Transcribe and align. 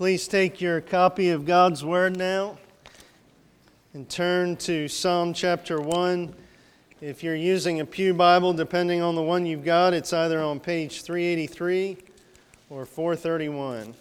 Please 0.00 0.26
take 0.26 0.62
your 0.62 0.80
copy 0.80 1.28
of 1.28 1.44
God's 1.44 1.84
Word 1.84 2.16
now 2.16 2.56
and 3.92 4.08
turn 4.08 4.56
to 4.56 4.88
Psalm 4.88 5.34
chapter 5.34 5.78
1. 5.78 6.32
If 7.02 7.22
you're 7.22 7.36
using 7.36 7.80
a 7.80 7.84
Pew 7.84 8.14
Bible, 8.14 8.54
depending 8.54 9.02
on 9.02 9.14
the 9.14 9.20
one 9.20 9.44
you've 9.44 9.62
got, 9.62 9.92
it's 9.92 10.14
either 10.14 10.40
on 10.40 10.58
page 10.58 11.02
383 11.02 11.98
or 12.70 12.86
431. 12.86 13.92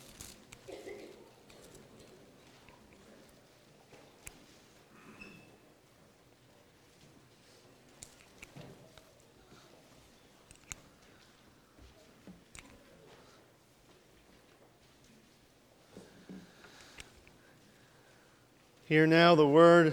Hear 18.89 19.05
now 19.05 19.35
the 19.35 19.45
word 19.45 19.89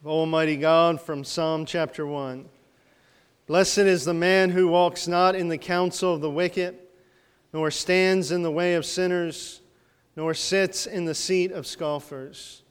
of 0.00 0.06
Almighty 0.06 0.56
God 0.56 0.98
from 0.98 1.24
Psalm 1.24 1.66
chapter 1.66 2.06
1. 2.06 2.48
Blessed 3.46 3.80
is 3.80 4.06
the 4.06 4.14
man 4.14 4.48
who 4.48 4.66
walks 4.66 5.06
not 5.06 5.34
in 5.34 5.48
the 5.48 5.58
counsel 5.58 6.14
of 6.14 6.22
the 6.22 6.30
wicked, 6.30 6.74
nor 7.52 7.70
stands 7.70 8.32
in 8.32 8.42
the 8.42 8.50
way 8.50 8.76
of 8.76 8.86
sinners, 8.86 9.60
nor 10.16 10.32
sits 10.32 10.86
in 10.86 11.04
the 11.04 11.14
seat 11.14 11.52
of 11.52 11.66
scoffers. 11.66 12.62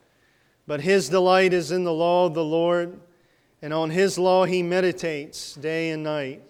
But 0.66 0.82
his 0.82 1.08
delight 1.08 1.54
is 1.54 1.72
in 1.72 1.84
the 1.84 1.94
law 1.94 2.26
of 2.26 2.34
the 2.34 2.44
Lord, 2.44 3.00
and 3.62 3.72
on 3.72 3.92
his 3.92 4.18
law 4.18 4.46
he 4.46 4.64
meditates 4.64 5.54
day 5.54 5.92
and 5.92 6.02
night. 6.02 6.42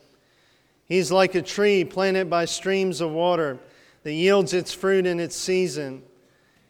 He's 0.85 1.11
like 1.11 1.35
a 1.35 1.41
tree 1.41 1.83
planted 1.83 2.29
by 2.29 2.45
streams 2.45 3.01
of 3.01 3.11
water 3.11 3.59
that 4.03 4.13
yields 4.13 4.53
its 4.53 4.71
fruit 4.71 5.05
in 5.05 5.19
its 5.19 5.35
season, 5.35 6.03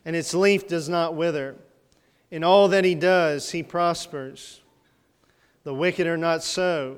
and 0.03 0.15
its 0.15 0.33
leaf 0.33 0.67
does 0.67 0.89
not 0.89 1.13
wither. 1.13 1.57
In 2.33 2.43
all 2.43 2.67
that 2.69 2.83
he 2.83 2.95
does, 2.95 3.51
he 3.51 3.61
prospers. 3.61 4.61
The 5.65 5.73
wicked 5.75 6.07
are 6.07 6.17
not 6.17 6.43
so, 6.43 6.97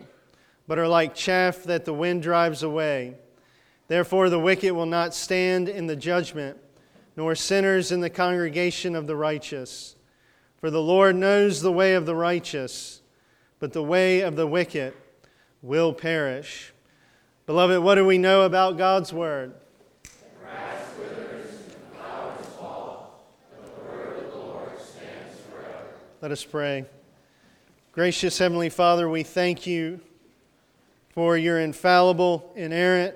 but 0.65 0.79
are 0.79 0.87
like 0.87 1.13
chaff 1.13 1.63
that 1.63 1.83
the 1.83 1.93
wind 1.93 2.23
drives 2.23 2.63
away. 2.63 3.15
Therefore, 3.89 4.29
the 4.29 4.39
wicked 4.39 4.71
will 4.71 4.85
not 4.85 5.13
stand 5.13 5.67
in 5.67 5.87
the 5.87 5.95
judgment, 5.97 6.57
nor 7.17 7.35
sinners 7.35 7.91
in 7.91 7.99
the 7.99 8.09
congregation 8.09 8.95
of 8.95 9.07
the 9.07 9.17
righteous. 9.17 9.97
For 10.61 10.71
the 10.71 10.81
Lord 10.81 11.17
knows 11.17 11.61
the 11.61 11.69
way 11.69 11.95
of 11.95 12.05
the 12.05 12.15
righteous, 12.15 13.01
but 13.59 13.73
the 13.73 13.83
way 13.83 14.21
of 14.21 14.37
the 14.37 14.47
wicked 14.47 14.93
will 15.61 15.91
perish. 15.91 16.71
Beloved, 17.45 17.79
what 17.79 17.95
do 17.95 18.05
we 18.05 18.17
know 18.17 18.43
about 18.43 18.77
God's 18.77 19.11
word? 19.11 19.53
Let 26.25 26.31
us 26.31 26.43
pray. 26.43 26.85
Gracious 27.91 28.39
Heavenly 28.39 28.69
Father, 28.69 29.07
we 29.07 29.21
thank 29.21 29.67
you 29.67 29.99
for 31.09 31.37
your 31.37 31.59
infallible, 31.59 32.51
inerrant, 32.55 33.13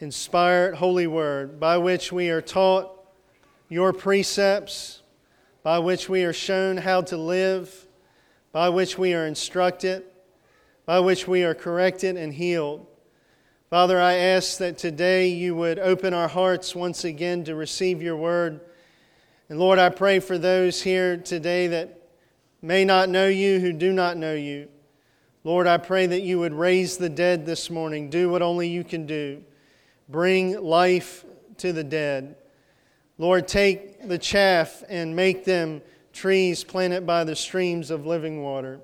inspired 0.00 0.74
holy 0.74 1.06
word 1.06 1.60
by 1.60 1.78
which 1.78 2.10
we 2.10 2.30
are 2.30 2.42
taught 2.42 2.90
your 3.68 3.92
precepts, 3.92 5.02
by 5.62 5.78
which 5.78 6.08
we 6.08 6.24
are 6.24 6.32
shown 6.32 6.78
how 6.78 7.00
to 7.02 7.16
live, 7.16 7.86
by 8.50 8.70
which 8.70 8.98
we 8.98 9.14
are 9.14 9.28
instructed, 9.28 10.02
by 10.86 10.98
which 10.98 11.28
we 11.28 11.44
are 11.44 11.54
corrected 11.54 12.16
and 12.16 12.34
healed. 12.34 12.84
Father, 13.70 14.00
I 14.00 14.14
ask 14.14 14.58
that 14.58 14.78
today 14.78 15.28
you 15.28 15.54
would 15.54 15.78
open 15.78 16.12
our 16.12 16.26
hearts 16.26 16.74
once 16.74 17.04
again 17.04 17.44
to 17.44 17.54
receive 17.54 18.02
your 18.02 18.16
word 18.16 18.62
and 19.54 19.60
Lord, 19.60 19.78
I 19.78 19.88
pray 19.88 20.18
for 20.18 20.36
those 20.36 20.82
here 20.82 21.16
today 21.16 21.68
that 21.68 22.00
may 22.60 22.84
not 22.84 23.08
know 23.08 23.28
you, 23.28 23.60
who 23.60 23.72
do 23.72 23.92
not 23.92 24.16
know 24.16 24.34
you. 24.34 24.68
Lord, 25.44 25.68
I 25.68 25.76
pray 25.76 26.08
that 26.08 26.22
you 26.22 26.40
would 26.40 26.52
raise 26.52 26.96
the 26.96 27.08
dead 27.08 27.46
this 27.46 27.70
morning. 27.70 28.10
Do 28.10 28.28
what 28.28 28.42
only 28.42 28.66
you 28.66 28.82
can 28.82 29.06
do. 29.06 29.44
Bring 30.08 30.60
life 30.60 31.24
to 31.58 31.72
the 31.72 31.84
dead. 31.84 32.34
Lord, 33.16 33.46
take 33.46 34.08
the 34.08 34.18
chaff 34.18 34.82
and 34.88 35.14
make 35.14 35.44
them 35.44 35.82
trees 36.12 36.64
planted 36.64 37.06
by 37.06 37.22
the 37.22 37.36
streams 37.36 37.92
of 37.92 38.06
living 38.06 38.42
water. 38.42 38.80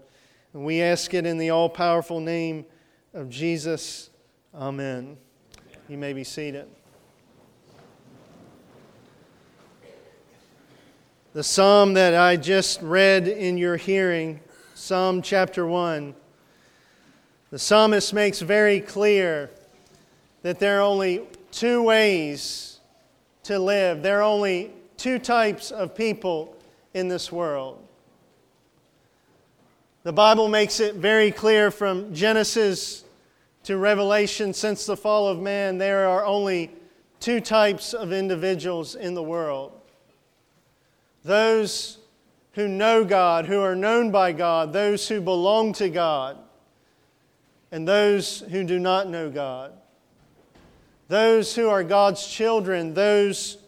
And 0.54 0.64
we 0.64 0.82
ask 0.82 1.12
it 1.14 1.26
in 1.26 1.36
the 1.36 1.50
all 1.50 1.68
powerful 1.68 2.20
name 2.20 2.64
of 3.12 3.28
Jesus. 3.28 4.10
Amen. 4.54 5.16
You 5.88 5.98
may 5.98 6.12
be 6.12 6.22
seated. 6.22 6.68
The 11.32 11.44
psalm 11.44 11.94
that 11.94 12.16
I 12.16 12.34
just 12.34 12.82
read 12.82 13.28
in 13.28 13.56
your 13.56 13.76
hearing, 13.76 14.40
Psalm 14.74 15.22
chapter 15.22 15.64
1, 15.64 16.12
the 17.52 17.58
psalmist 17.58 18.12
makes 18.12 18.40
very 18.40 18.80
clear 18.80 19.48
that 20.42 20.58
there 20.58 20.80
are 20.80 20.82
only 20.82 21.22
two 21.52 21.84
ways 21.84 22.80
to 23.44 23.60
live. 23.60 24.02
There 24.02 24.18
are 24.18 24.24
only 24.24 24.72
two 24.96 25.20
types 25.20 25.70
of 25.70 25.94
people 25.94 26.56
in 26.94 27.06
this 27.06 27.30
world. 27.30 27.80
The 30.02 30.12
Bible 30.12 30.48
makes 30.48 30.80
it 30.80 30.96
very 30.96 31.30
clear 31.30 31.70
from 31.70 32.12
Genesis 32.12 33.04
to 33.62 33.76
Revelation 33.76 34.52
since 34.52 34.84
the 34.84 34.96
fall 34.96 35.28
of 35.28 35.40
man, 35.40 35.78
there 35.78 36.08
are 36.08 36.26
only 36.26 36.72
two 37.20 37.40
types 37.40 37.94
of 37.94 38.12
individuals 38.12 38.96
in 38.96 39.14
the 39.14 39.22
world 39.22 39.79
those 41.24 41.98
who 42.52 42.66
know 42.66 43.04
God, 43.04 43.46
who 43.46 43.60
are 43.60 43.76
known 43.76 44.10
by 44.10 44.32
God, 44.32 44.72
those 44.72 45.08
who 45.08 45.20
belong 45.20 45.72
to 45.74 45.88
God, 45.88 46.36
and 47.72 47.86
those 47.86 48.40
who 48.40 48.64
do 48.64 48.78
not 48.78 49.08
know 49.08 49.30
God. 49.30 49.72
Those 51.08 51.54
who 51.54 51.68
are 51.68 51.82
God's 51.82 52.26
children, 52.26 52.94
those 52.94 53.58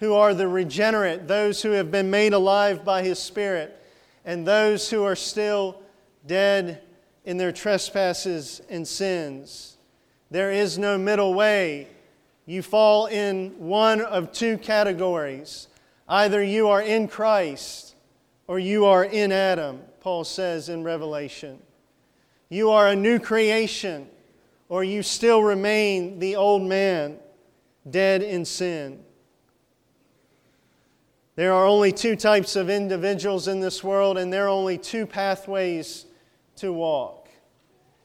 who 0.00 0.14
are 0.14 0.34
the 0.34 0.48
regenerate, 0.48 1.26
those 1.26 1.62
who 1.62 1.70
have 1.70 1.90
been 1.90 2.10
made 2.10 2.32
alive 2.32 2.84
by 2.84 3.02
His 3.02 3.18
Spirit, 3.18 3.78
and 4.24 4.46
those 4.46 4.90
who 4.90 5.02
are 5.04 5.16
still 5.16 5.80
dead 6.26 6.82
in 7.24 7.36
their 7.36 7.52
trespasses 7.52 8.60
and 8.68 8.86
sins. 8.86 9.76
There 10.30 10.52
is 10.52 10.78
no 10.78 10.98
middle 10.98 11.34
way. 11.34 11.88
You 12.46 12.62
fall 12.62 13.06
in 13.06 13.54
one 13.58 14.00
of 14.00 14.32
two 14.32 14.58
categories. 14.58 15.68
Either 16.14 16.40
you 16.40 16.68
are 16.68 16.80
in 16.80 17.08
Christ 17.08 17.96
or 18.46 18.60
you 18.60 18.84
are 18.84 19.04
in 19.04 19.32
Adam, 19.32 19.80
Paul 19.98 20.22
says 20.22 20.68
in 20.68 20.84
Revelation. 20.84 21.58
You 22.48 22.70
are 22.70 22.86
a 22.86 22.94
new 22.94 23.18
creation 23.18 24.06
or 24.68 24.84
you 24.84 25.02
still 25.02 25.42
remain 25.42 26.20
the 26.20 26.36
old 26.36 26.62
man, 26.62 27.16
dead 27.90 28.22
in 28.22 28.44
sin. 28.44 29.02
There 31.34 31.52
are 31.52 31.66
only 31.66 31.90
two 31.90 32.14
types 32.14 32.54
of 32.54 32.70
individuals 32.70 33.48
in 33.48 33.58
this 33.58 33.82
world, 33.82 34.16
and 34.16 34.32
there 34.32 34.44
are 34.44 34.48
only 34.48 34.78
two 34.78 35.06
pathways 35.06 36.06
to 36.58 36.72
walk. 36.72 37.28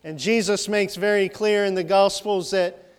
And 0.04 0.18
Jesus 0.18 0.68
makes 0.68 0.96
very 0.96 1.30
clear 1.30 1.64
in 1.64 1.76
the 1.76 1.84
Gospels 1.84 2.50
that 2.50 2.92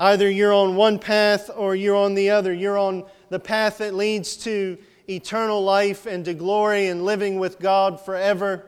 either 0.00 0.28
you're 0.28 0.52
on 0.52 0.74
one 0.74 0.98
path 0.98 1.48
or 1.54 1.76
you're 1.76 1.94
on 1.94 2.14
the 2.14 2.30
other. 2.30 2.52
You're 2.52 2.76
on 2.76 3.04
the 3.28 3.40
path 3.40 3.78
that 3.78 3.94
leads 3.94 4.36
to 4.38 4.78
eternal 5.08 5.62
life 5.62 6.06
and 6.06 6.24
to 6.24 6.34
glory 6.34 6.88
and 6.88 7.04
living 7.04 7.38
with 7.38 7.58
God 7.58 8.00
forever 8.00 8.66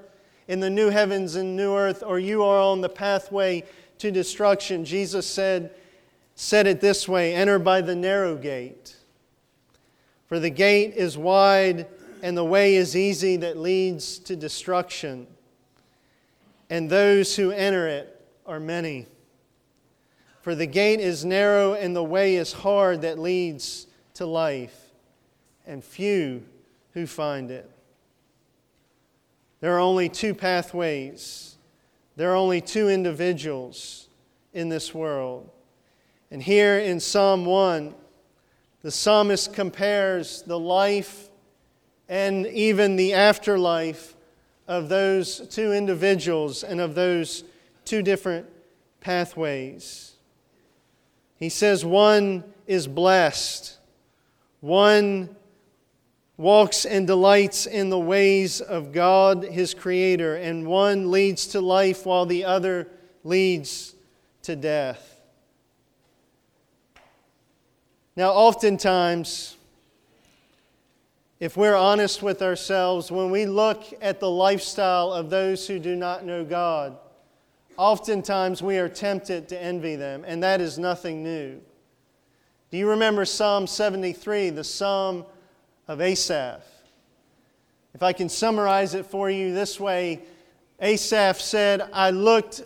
in 0.48 0.60
the 0.60 0.70
new 0.70 0.90
heavens 0.90 1.36
and 1.36 1.56
new 1.56 1.74
earth, 1.74 2.02
or 2.04 2.18
you 2.18 2.42
are 2.42 2.60
on 2.60 2.80
the 2.80 2.88
pathway 2.88 3.62
to 3.98 4.10
destruction. 4.10 4.84
Jesus 4.84 5.26
said, 5.26 5.74
said 6.34 6.66
it 6.66 6.80
this 6.80 7.06
way 7.06 7.34
enter 7.34 7.58
by 7.58 7.80
the 7.80 7.94
narrow 7.94 8.36
gate. 8.36 8.96
For 10.26 10.40
the 10.40 10.50
gate 10.50 10.94
is 10.94 11.18
wide 11.18 11.86
and 12.22 12.36
the 12.36 12.44
way 12.44 12.74
is 12.74 12.96
easy 12.96 13.36
that 13.36 13.56
leads 13.56 14.18
to 14.20 14.36
destruction, 14.36 15.26
and 16.68 16.88
those 16.88 17.36
who 17.36 17.50
enter 17.50 17.88
it 17.88 18.20
are 18.46 18.60
many. 18.60 19.06
For 20.42 20.54
the 20.54 20.66
gate 20.66 21.00
is 21.00 21.24
narrow 21.24 21.74
and 21.74 21.94
the 21.94 22.04
way 22.04 22.36
is 22.36 22.52
hard 22.52 23.02
that 23.02 23.18
leads 23.18 23.86
to 24.20 24.26
life, 24.26 24.92
and 25.66 25.82
few 25.82 26.44
who 26.92 27.06
find 27.06 27.50
it. 27.50 27.70
There 29.60 29.74
are 29.74 29.80
only 29.80 30.10
two 30.10 30.34
pathways, 30.34 31.56
there 32.16 32.30
are 32.30 32.36
only 32.36 32.60
two 32.60 32.90
individuals 32.90 34.10
in 34.52 34.68
this 34.68 34.92
world. 34.92 35.48
And 36.30 36.42
here 36.42 36.78
in 36.78 37.00
Psalm 37.00 37.46
1, 37.46 37.94
the 38.82 38.90
psalmist 38.90 39.54
compares 39.54 40.42
the 40.42 40.58
life 40.58 41.30
and 42.06 42.46
even 42.48 42.96
the 42.96 43.14
afterlife 43.14 44.14
of 44.68 44.90
those 44.90 45.48
two 45.48 45.72
individuals 45.72 46.62
and 46.62 46.78
of 46.78 46.94
those 46.94 47.42
two 47.86 48.02
different 48.02 48.46
pathways. 49.00 50.12
He 51.36 51.48
says 51.48 51.86
one 51.86 52.44
is 52.66 52.86
blessed 52.86 53.78
One 54.60 55.36
walks 56.36 56.86
and 56.86 57.06
delights 57.06 57.66
in 57.66 57.90
the 57.90 57.98
ways 57.98 58.60
of 58.60 58.92
God, 58.92 59.44
his 59.44 59.74
Creator, 59.74 60.36
and 60.36 60.66
one 60.66 61.10
leads 61.10 61.48
to 61.48 61.60
life 61.60 62.06
while 62.06 62.24
the 62.24 62.44
other 62.44 62.88
leads 63.24 63.94
to 64.42 64.56
death. 64.56 65.20
Now, 68.16 68.32
oftentimes, 68.32 69.56
if 71.38 71.56
we're 71.56 71.76
honest 71.76 72.22
with 72.22 72.42
ourselves, 72.42 73.10
when 73.10 73.30
we 73.30 73.46
look 73.46 73.84
at 74.02 74.20
the 74.20 74.30
lifestyle 74.30 75.12
of 75.12 75.30
those 75.30 75.66
who 75.66 75.78
do 75.78 75.96
not 75.96 76.24
know 76.24 76.44
God, 76.44 76.98
oftentimes 77.76 78.62
we 78.62 78.78
are 78.78 78.88
tempted 78.88 79.48
to 79.48 79.62
envy 79.62 79.96
them, 79.96 80.24
and 80.26 80.42
that 80.42 80.60
is 80.60 80.78
nothing 80.78 81.22
new. 81.22 81.60
Do 82.70 82.78
you 82.78 82.88
remember 82.90 83.24
Psalm 83.24 83.66
73, 83.66 84.50
the 84.50 84.62
Psalm 84.62 85.24
of 85.88 86.00
Asaph? 86.00 86.62
If 87.94 88.02
I 88.04 88.12
can 88.12 88.28
summarize 88.28 88.94
it 88.94 89.06
for 89.06 89.28
you 89.28 89.52
this 89.52 89.80
way, 89.80 90.20
Asaph 90.78 91.40
said, 91.40 91.82
I 91.92 92.10
looked 92.10 92.62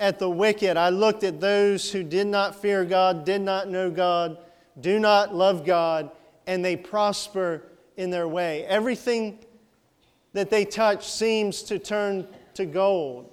at 0.00 0.18
the 0.18 0.28
wicked, 0.28 0.76
I 0.76 0.88
looked 0.88 1.22
at 1.22 1.40
those 1.40 1.92
who 1.92 2.02
did 2.02 2.26
not 2.26 2.56
fear 2.56 2.84
God, 2.84 3.24
did 3.24 3.42
not 3.42 3.68
know 3.68 3.92
God, 3.92 4.38
do 4.80 4.98
not 4.98 5.32
love 5.32 5.64
God, 5.64 6.10
and 6.48 6.64
they 6.64 6.76
prosper 6.76 7.62
in 7.96 8.10
their 8.10 8.26
way. 8.26 8.64
Everything 8.64 9.38
that 10.32 10.50
they 10.50 10.64
touch 10.64 11.08
seems 11.08 11.62
to 11.62 11.78
turn 11.78 12.26
to 12.54 12.66
gold. 12.66 13.30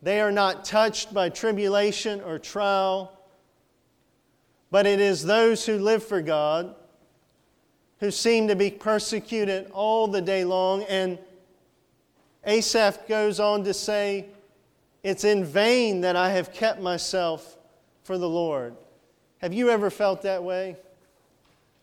They 0.00 0.22
are 0.22 0.32
not 0.32 0.64
touched 0.64 1.12
by 1.12 1.28
tribulation 1.28 2.22
or 2.22 2.38
trial, 2.38 3.12
but 4.72 4.86
it 4.86 5.00
is 5.00 5.22
those 5.22 5.66
who 5.66 5.78
live 5.78 6.02
for 6.02 6.22
God 6.22 6.74
who 8.00 8.10
seem 8.10 8.48
to 8.48 8.56
be 8.56 8.70
persecuted 8.70 9.70
all 9.70 10.08
the 10.08 10.22
day 10.22 10.44
long. 10.44 10.82
And 10.84 11.18
Asaph 12.44 13.06
goes 13.06 13.38
on 13.38 13.64
to 13.64 13.74
say, 13.74 14.26
It's 15.02 15.24
in 15.24 15.44
vain 15.44 16.00
that 16.00 16.16
I 16.16 16.30
have 16.30 16.54
kept 16.54 16.80
myself 16.80 17.58
for 18.02 18.16
the 18.16 18.28
Lord. 18.28 18.74
Have 19.42 19.52
you 19.52 19.68
ever 19.68 19.90
felt 19.90 20.22
that 20.22 20.42
way? 20.42 20.76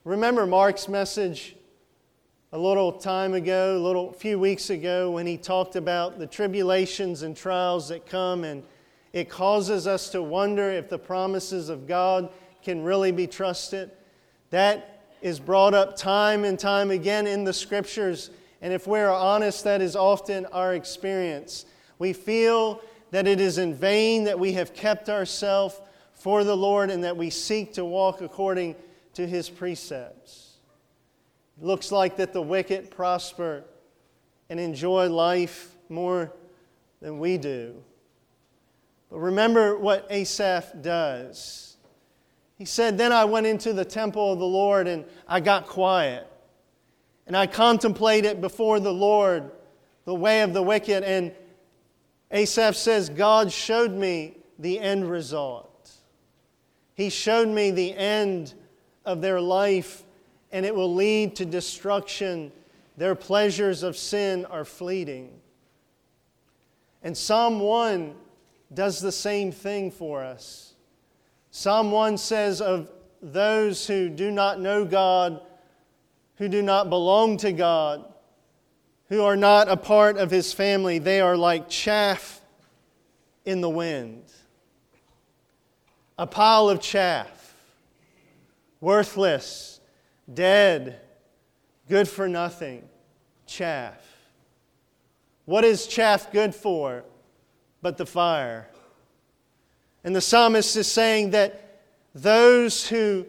Remember 0.03 0.47
Mark's 0.47 0.87
message 0.87 1.55
a 2.51 2.57
little 2.57 2.91
time 2.91 3.35
ago, 3.35 3.77
a 3.77 3.83
little 3.83 4.11
few 4.11 4.39
weeks 4.39 4.71
ago, 4.71 5.11
when 5.11 5.27
he 5.27 5.37
talked 5.37 5.75
about 5.75 6.17
the 6.17 6.25
tribulations 6.25 7.21
and 7.21 7.37
trials 7.37 7.89
that 7.89 8.07
come, 8.07 8.43
and 8.43 8.63
it 9.13 9.29
causes 9.29 9.85
us 9.85 10.09
to 10.09 10.23
wonder 10.23 10.71
if 10.71 10.89
the 10.89 10.97
promises 10.97 11.69
of 11.69 11.85
God 11.85 12.29
can 12.63 12.83
really 12.83 13.11
be 13.11 13.27
trusted. 13.27 13.91
That 14.49 15.03
is 15.21 15.39
brought 15.39 15.73
up 15.73 15.95
time 15.95 16.43
and 16.45 16.57
time 16.57 16.91
again 16.91 17.27
in 17.27 17.43
the 17.43 17.53
scriptures, 17.53 18.31
and 18.61 18.73
if 18.73 18.87
we're 18.87 19.09
honest, 19.09 19.63
that 19.63 19.81
is 19.81 19.95
often 19.95 20.45
our 20.47 20.73
experience. 20.73 21.65
We 21.97 22.13
feel 22.13 22.81
that 23.11 23.27
it 23.27 23.39
is 23.39 23.57
in 23.57 23.73
vain 23.73 24.23
that 24.25 24.39
we 24.39 24.53
have 24.53 24.73
kept 24.73 25.09
ourselves 25.09 25.79
for 26.13 26.43
the 26.43 26.55
Lord 26.55 26.89
and 26.89 27.03
that 27.03 27.15
we 27.15 27.29
seek 27.29 27.73
to 27.73 27.85
walk 27.85 28.21
according 28.21 28.75
to 29.13 29.25
his 29.25 29.49
precepts. 29.49 30.57
It 31.59 31.65
looks 31.65 31.91
like 31.91 32.17
that 32.17 32.33
the 32.33 32.41
wicked 32.41 32.91
prosper 32.91 33.63
and 34.49 34.59
enjoy 34.59 35.09
life 35.09 35.75
more 35.89 36.31
than 37.01 37.19
we 37.19 37.37
do. 37.37 37.83
But 39.09 39.19
remember 39.19 39.77
what 39.77 40.07
Asaph 40.09 40.81
does. 40.81 41.68
He 42.59 42.65
said, 42.65 42.97
Then 42.97 43.13
I 43.13 43.23
went 43.23 43.47
into 43.47 43.71
the 43.71 43.85
temple 43.85 44.33
of 44.33 44.37
the 44.37 44.45
Lord 44.45 44.87
and 44.87 45.05
I 45.27 45.39
got 45.39 45.65
quiet. 45.65 46.27
And 47.25 47.35
I 47.35 47.47
contemplated 47.47 48.41
before 48.41 48.81
the 48.81 48.93
Lord 48.93 49.49
the 50.05 50.13
way 50.13 50.41
of 50.41 50.53
the 50.53 50.61
wicked. 50.61 51.03
And 51.03 51.31
Asaph 52.29 52.75
says, 52.75 53.09
God 53.09 53.51
showed 53.51 53.91
me 53.91 54.37
the 54.59 54.77
end 54.77 55.09
result. 55.09 55.89
He 56.95 57.09
showed 57.09 57.47
me 57.47 57.71
the 57.71 57.95
end 57.95 58.53
of 59.05 59.21
their 59.21 59.39
life 59.39 60.03
and 60.51 60.65
it 60.65 60.75
will 60.75 60.93
lead 60.93 61.37
to 61.37 61.45
destruction. 61.45 62.51
Their 62.97 63.15
pleasures 63.15 63.83
of 63.83 63.95
sin 63.95 64.45
are 64.47 64.65
fleeting. 64.65 65.31
And 67.03 67.15
Psalm 67.15 67.61
1 67.61 68.15
does 68.73 68.99
the 68.99 69.13
same 69.13 69.53
thing 69.53 69.91
for 69.91 70.23
us. 70.25 70.73
Psalm 71.51 71.91
1 71.91 72.17
says 72.17 72.61
of 72.61 72.89
those 73.21 73.87
who 73.87 74.09
do 74.09 74.31
not 74.31 74.59
know 74.59 74.85
God, 74.85 75.41
who 76.35 76.47
do 76.47 76.61
not 76.61 76.89
belong 76.89 77.37
to 77.37 77.51
God, 77.51 78.05
who 79.09 79.23
are 79.23 79.35
not 79.35 79.67
a 79.67 79.75
part 79.75 80.17
of 80.17 80.29
His 80.29 80.53
family, 80.53 80.99
they 80.99 81.19
are 81.19 81.35
like 81.35 81.67
chaff 81.67 82.41
in 83.45 83.61
the 83.61 83.69
wind. 83.69 84.23
A 86.17 86.27
pile 86.27 86.69
of 86.69 86.79
chaff, 86.81 87.55
worthless, 88.79 89.79
dead, 90.31 90.99
good 91.87 92.07
for 92.07 92.27
nothing, 92.27 92.87
chaff. 93.47 94.05
What 95.45 95.65
is 95.65 95.87
chaff 95.87 96.31
good 96.31 96.53
for 96.53 97.03
but 97.81 97.97
the 97.97 98.05
fire? 98.05 98.69
And 100.09 100.15
the 100.15 100.21
psalmist 100.21 100.75
is 100.75 100.91
saying 100.91 101.29
that 101.29 101.81
those 102.15 102.87
who 102.87 103.27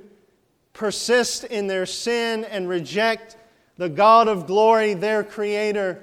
persist 0.72 1.44
in 1.44 1.66
their 1.66 1.84
sin 1.84 2.42
and 2.44 2.70
reject 2.70 3.36
the 3.76 3.90
God 3.90 4.28
of 4.28 4.46
glory, 4.46 4.94
their 4.94 5.22
creator, 5.22 6.02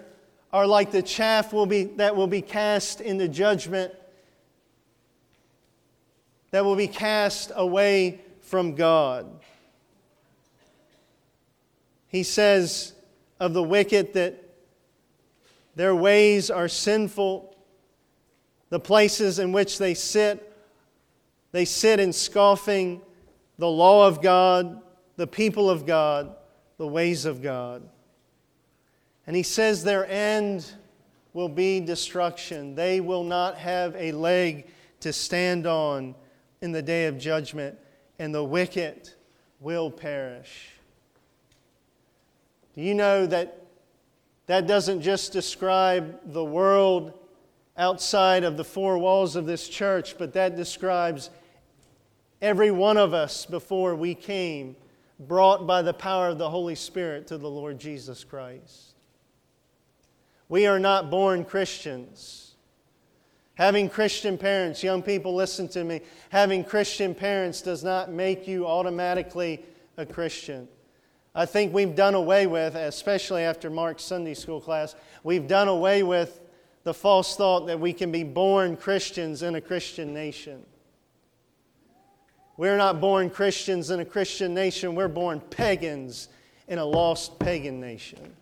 are 0.54 0.68
like 0.68 0.92
the 0.92 1.02
chaff 1.02 1.52
will 1.52 1.66
be, 1.66 1.86
that 1.96 2.16
will 2.16 2.28
be 2.28 2.44
cast 2.44 3.02
into 3.02 3.28
judgment, 3.28 3.92
that 6.52 6.64
will 6.64 6.76
be 6.76 6.88
cast 6.88 7.52
away 7.56 8.22
from 8.42 8.76
God. 8.76 9.26
He 12.08 12.22
says 12.22 12.94
of 13.40 13.56
the 13.56 13.64
wicked 13.64 14.14
that 14.14 14.44
their 15.76 15.96
ways 15.96 16.52
are 16.52 16.68
sinful. 16.68 17.56
The 18.70 18.80
places 18.82 19.40
in 19.40 19.54
which 19.54 19.78
they 19.78 19.94
sit, 19.94 20.47
they 21.52 21.66
sit 21.66 22.00
in 22.00 22.14
scoffing 22.14 23.02
the 23.58 23.70
law 23.70 24.08
of 24.08 24.22
God, 24.22 24.82
the 25.16 25.28
people 25.28 25.70
of 25.70 25.86
God, 25.86 26.36
the 26.78 26.88
ways 26.88 27.26
of 27.26 27.42
God. 27.42 27.82
And 29.26 29.36
he 29.36 29.44
says 29.44 29.84
their 29.84 30.06
end 30.10 30.72
will 31.34 31.50
be 31.50 31.80
destruction. 31.80 32.76
They 32.76 33.00
will 33.00 33.24
not 33.24 33.58
have 33.58 33.96
a 33.96 34.12
leg 34.12 34.68
to 35.02 35.14
stand 35.14 35.68
on 35.68 36.16
in 36.62 36.72
the 36.72 36.82
day 36.82 37.06
of 37.06 37.18
judgment, 37.18 37.78
and 38.20 38.34
the 38.34 38.44
wicked 38.44 39.10
will 39.60 39.92
perish. 39.92 40.70
Do 42.76 42.82
you 42.82 42.96
know 42.96 43.26
that 43.28 43.64
that 44.48 44.66
doesn't 44.66 45.02
just 45.02 45.34
describe 45.34 46.20
the 46.32 46.44
world 46.44 47.14
outside 47.78 48.44
of 48.44 48.58
the 48.58 48.64
four 48.64 48.98
walls 48.98 49.36
of 49.36 49.46
this 49.46 49.68
church, 49.68 50.18
but 50.18 50.34
that 50.34 50.56
describes 50.56 51.30
every 52.42 52.72
one 52.72 52.98
of 52.98 53.14
us 53.14 53.46
before 53.46 53.96
we 53.96 54.16
came, 54.16 54.76
brought 55.20 55.66
by 55.66 55.82
the 55.82 55.94
power 55.94 56.30
of 56.30 56.38
the 56.38 56.50
Holy 56.50 56.76
Spirit 56.76 57.28
to 57.28 57.38
the 57.38 57.50
Lord 57.50 57.80
Jesus 57.80 58.24
Christ. 58.24 58.94
We 60.50 60.66
are 60.68 60.80
not 60.80 61.10
born 61.10 61.44
Christians. 61.44 62.56
Having 63.56 63.90
Christian 63.90 64.38
parents, 64.38 64.84
young 64.84 65.02
people, 65.02 65.34
listen 65.34 65.68
to 65.70 65.84
me. 65.84 66.02
Having 66.30 66.66
Christian 66.66 67.16
parents 67.16 67.62
does 67.62 67.84
not 67.84 68.12
make 68.12 68.48
you 68.48 68.68
automatically 68.68 69.66
a 69.98 70.06
Christian. 70.06 70.68
I 71.34 71.46
think 71.46 71.74
we've 71.74 71.96
done 71.96 72.14
away 72.14 72.46
with, 72.46 72.76
especially 72.76 73.42
after 73.44 73.70
Mark's 73.70 74.04
Sunday 74.04 74.36
school 74.36 74.62
class, 74.62 74.96
we've 75.24 75.48
done 75.48 75.68
away 75.68 76.04
with 76.04 76.40
the 76.84 76.94
false 76.94 77.36
thought 77.36 77.68
that 77.68 77.80
we 77.80 77.94
can 77.94 78.12
be 78.12 78.24
born 78.24 78.78
Christians 78.78 79.42
in 79.42 79.56
a 79.56 79.62
Christian 79.62 80.14
nation. 80.14 80.64
We're 82.58 82.78
not 82.78 83.00
born 83.00 83.30
Christians 83.30 83.92
in 83.92 84.00
a 84.00 84.06
Christian 84.06 84.54
nation, 84.54 84.96
we're 84.96 85.08
born 85.08 85.40
pagans 85.40 86.28
in 86.68 86.80
a 86.80 86.86
lost 86.86 87.40
pagan 87.40 87.80
nation. 87.80 88.36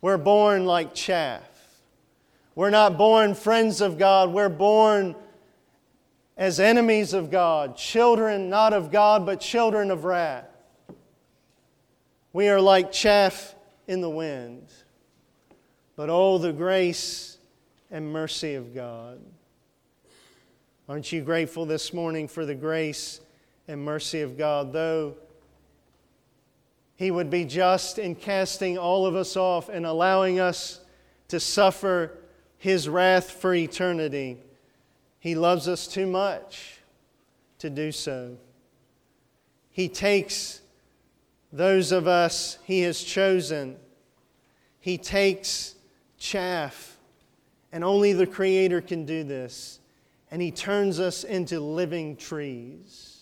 We're 0.00 0.16
born 0.16 0.64
like 0.64 0.94
chaff. 0.94 1.42
We're 2.54 2.70
not 2.70 2.96
born 2.98 3.34
friends 3.34 3.80
of 3.80 3.98
God, 3.98 4.32
we're 4.32 4.48
born 4.48 5.14
as 6.36 6.58
enemies 6.60 7.12
of 7.12 7.30
God, 7.30 7.76
children 7.76 8.48
not 8.48 8.72
of 8.72 8.90
God, 8.90 9.26
but 9.26 9.40
children 9.40 9.90
of 9.90 10.04
wrath. 10.04 10.46
We 12.32 12.48
are 12.48 12.60
like 12.60 12.90
chaff 12.92 13.54
in 13.86 14.00
the 14.00 14.10
wind. 14.10 14.68
But 15.96 16.10
oh, 16.10 16.38
the 16.38 16.52
grace 16.52 17.38
and 17.90 18.12
mercy 18.12 18.54
of 18.54 18.74
God. 18.74 19.20
Aren't 20.88 21.12
you 21.12 21.20
grateful 21.20 21.66
this 21.66 21.92
morning 21.92 22.28
for 22.28 22.46
the 22.46 22.54
grace 22.54 23.20
and 23.66 23.84
mercy 23.84 24.22
of 24.22 24.38
God? 24.38 24.72
Though 24.72 25.16
He 26.96 27.10
would 27.10 27.28
be 27.28 27.44
just 27.44 27.98
in 27.98 28.14
casting 28.14 28.78
all 28.78 29.04
of 29.04 29.14
us 29.14 29.36
off 29.36 29.68
and 29.68 29.84
allowing 29.84 30.40
us 30.40 30.80
to 31.28 31.40
suffer 31.40 32.16
His 32.56 32.88
wrath 32.88 33.30
for 33.30 33.54
eternity. 33.54 34.38
He 35.20 35.34
loves 35.34 35.68
us 35.68 35.86
too 35.86 36.06
much 36.06 36.78
to 37.58 37.68
do 37.68 37.92
so. 37.92 38.38
He 39.70 39.90
takes 39.90 40.62
those 41.52 41.92
of 41.92 42.08
us 42.08 42.56
He 42.64 42.80
has 42.80 43.02
chosen, 43.02 43.76
He 44.80 44.96
takes 44.96 45.74
chaff, 46.16 46.96
and 47.72 47.84
only 47.84 48.14
the 48.14 48.26
Creator 48.26 48.80
can 48.80 49.04
do 49.04 49.22
this, 49.22 49.77
and 50.30 50.42
He 50.42 50.50
turns 50.50 51.00
us 51.00 51.24
into 51.24 51.60
living 51.60 52.16
trees. 52.16 53.18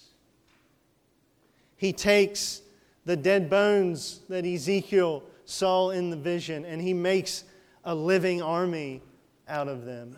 He 1.77 1.93
takes 1.93 2.63
the 3.05 3.17
dead 3.17 3.49
bones 3.49 4.21
that 4.29 4.45
Ezekiel 4.45 5.23
saw 5.45 5.91
in 5.91 6.11
the 6.11 6.17
vision, 6.17 6.65
and 6.65 6.83
he 6.83 6.93
makes 6.93 7.45
a 7.85 7.95
living 7.95 8.43
army 8.43 9.01
out 9.49 9.69
of 9.69 9.85
them. 9.85 10.17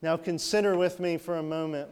Now, 0.00 0.16
consider 0.16 0.76
with 0.76 1.00
me 1.00 1.18
for 1.18 1.36
a 1.36 1.42
moment 1.42 1.90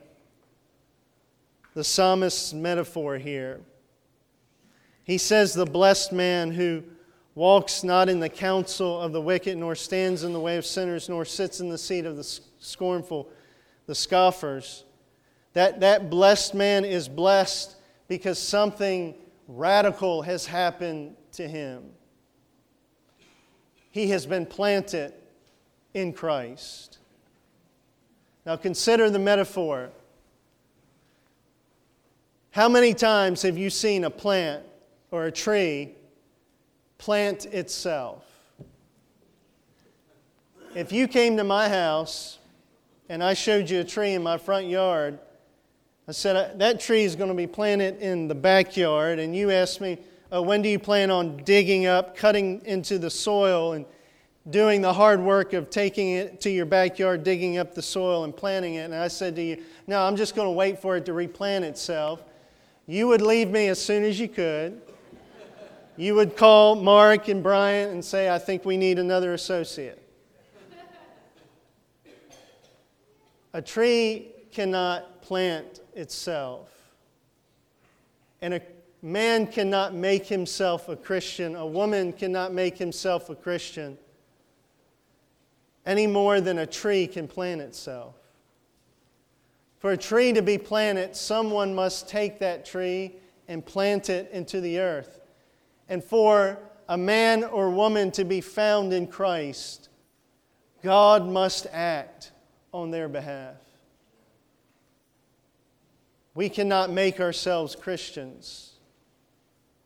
the 1.75 1.85
psalmist's 1.85 2.55
metaphor 2.55 3.19
here. 3.19 3.61
He 5.05 5.19
says, 5.19 5.53
The 5.53 5.67
blessed 5.67 6.13
man 6.13 6.53
who 6.53 6.83
walks 7.35 7.85
not 7.85 8.09
in 8.09 8.21
the 8.21 8.29
counsel 8.29 8.99
of 9.01 9.13
the 9.13 9.21
wicked, 9.21 9.59
nor 9.59 9.75
stands 9.75 10.25
in 10.25 10.33
the 10.33 10.41
way 10.41 10.57
of 10.57 10.65
sinners, 10.65 11.09
nor 11.09 11.27
sits 11.27 11.61
in 11.61 11.69
the 11.69 11.77
seat 11.77 12.07
of 12.07 12.17
the 12.17 12.41
scornful, 12.59 13.29
the 13.87 13.95
scoffers. 13.95 14.85
That, 15.53 15.81
that 15.81 16.11
blessed 16.11 16.55
man 16.55 16.85
is 16.85 17.09
blessed 17.09 17.77
because 18.09 18.39
something 18.39 19.15
radical 19.49 20.23
has 20.23 20.47
happened 20.47 21.17
to 21.33 21.49
him. 21.49 21.85
He 23.91 24.09
has 24.09 24.27
been 24.27 24.45
planted 24.45 25.15
in 25.95 26.13
Christ. 26.13 26.99
Now 28.45 28.57
consider 28.57 29.09
the 29.09 29.19
metaphor. 29.19 29.91
How 32.51 32.69
many 32.69 32.95
times 32.95 33.43
have 33.43 33.59
you 33.59 33.71
seen 33.71 34.05
a 34.05 34.11
plant 34.11 34.63
or 35.11 35.27
a 35.27 35.33
tree 35.33 35.95
plant 36.99 37.47
itself? 37.47 38.25
If 40.75 40.93
you 40.93 41.09
came 41.09 41.39
to 41.39 41.45
my 41.45 41.69
house 41.69 42.39
and 43.09 43.23
I 43.23 43.35
showed 43.35 43.71
you 43.71 43.81
a 43.81 43.85
tree 43.85 44.15
in 44.15 44.23
my 44.23 44.39
front 44.39 44.67
yard, 44.67 45.19
I 46.09 46.13
said, 46.13 46.37
uh, 46.37 46.49
That 46.57 46.81
tree 46.81 47.05
is 47.05 47.17
going 47.17 47.31
to 47.31 47.37
be 47.37 47.47
planted 47.47 48.01
in 48.01 48.29
the 48.29 48.35
backyard. 48.35 49.19
And 49.19 49.35
you 49.35 49.51
asked 49.51 49.81
me, 49.81 49.99
oh, 50.33 50.43
When 50.43 50.63
do 50.63 50.69
you 50.69 50.79
plan 50.79 51.11
on 51.11 51.39
digging 51.39 51.87
up, 51.87 52.17
cutting 52.17 52.63
into 52.65 52.99
the 52.99 53.11
soil, 53.11 53.73
and 53.73 53.85
doing 54.51 54.81
the 54.81 54.93
hard 54.93 55.21
work 55.21 55.53
of 55.53 55.71
taking 55.71 56.13
it 56.13 56.41
to 56.43 56.51
your 56.51 56.67
backyard, 56.67 57.25
digging 57.25 57.59
up 57.59 57.75
the 57.75 57.83
soil, 57.83 58.25
and 58.25 58.37
planting 58.37 58.75
it? 58.75 58.85
And 58.85 58.95
I 58.95 59.09
said 59.09 59.35
to 59.37 59.43
you, 59.43 59.63
No, 59.87 60.01
I'm 60.01 60.17
just 60.17 60.35
going 60.37 60.47
to 60.47 60.53
wait 60.53 60.81
for 60.81 60.97
it 60.97 61.05
to 61.07 61.13
replant 61.13 61.65
itself. 61.65 62.23
You 62.87 63.09
would 63.09 63.23
leave 63.23 63.51
me 63.51 63.67
as 63.67 63.85
soon 63.85 64.05
as 64.05 64.19
you 64.21 64.29
could. 64.29 64.81
You 65.97 66.15
would 66.15 66.37
call 66.37 66.77
Mark 66.77 67.29
and 67.29 67.43
Brian 67.43 67.89
and 67.89 68.05
say, 68.05 68.31
I 68.31 68.39
think 68.39 68.65
we 68.65 68.77
need 68.77 68.99
another 68.99 69.33
associate. 69.33 70.06
A 73.57 73.63
tree 73.63 74.33
cannot 74.53 75.23
plant 75.23 75.81
itself. 75.95 76.69
And 78.43 78.53
a 78.53 78.61
man 79.01 79.47
cannot 79.47 79.95
make 79.95 80.27
himself 80.27 80.91
a 80.91 80.95
Christian, 80.95 81.57
a 81.57 81.67
woman 81.67 82.13
cannot 82.13 82.53
make 82.53 82.77
himself 82.77 83.31
a 83.31 83.35
Christian 83.35 83.97
any 85.87 86.07
more 86.07 86.43
than 86.43 86.59
a 86.59 86.67
tree 86.67 87.07
can 87.07 87.27
plant 87.27 87.63
itself. 87.63 88.17
For 89.79 89.93
a 89.93 89.97
tree 89.97 90.35
to 90.35 90.43
be 90.43 90.59
planted, 90.59 91.17
someone 91.17 91.75
must 91.75 92.11
take 92.11 92.39
that 92.41 92.67
tree 92.67 93.15
and 93.49 93.65
plant 93.65 94.11
it 94.11 94.31
into 94.33 94.61
the 94.61 94.81
earth. 94.81 95.23
And 95.89 96.05
for 96.05 96.59
a 96.91 96.99
man 96.99 97.43
or 97.43 97.71
woman 97.71 98.11
to 98.11 98.25
be 98.27 98.43
found 98.43 98.93
in 98.93 99.07
Christ, 99.07 99.89
God 100.83 101.27
must 101.27 101.67
act 101.73 102.33
on 102.77 102.91
their 102.91 103.09
behalf. 103.09 103.57
We 106.35 106.51
cannot 106.51 106.91
make 106.91 107.21
ourselves 107.21 107.75
Christians. 107.75 108.75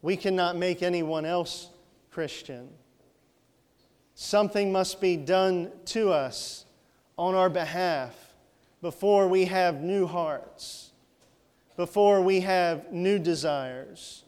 We 0.02 0.16
cannot 0.16 0.56
make 0.56 0.82
anyone 0.82 1.24
else 1.24 1.68
Christian. 2.10 2.68
Something 4.16 4.72
must 4.72 5.00
be 5.00 5.16
done 5.16 5.70
to 5.86 6.10
us 6.10 6.64
on 7.16 7.36
our 7.36 7.48
behalf 7.48 8.34
before 8.82 9.28
we 9.28 9.44
have 9.44 9.82
new 9.82 10.06
hearts, 10.06 10.90
before 11.76 12.20
we 12.20 12.40
have 12.40 12.92
new 12.92 13.20
desires, 13.20 14.24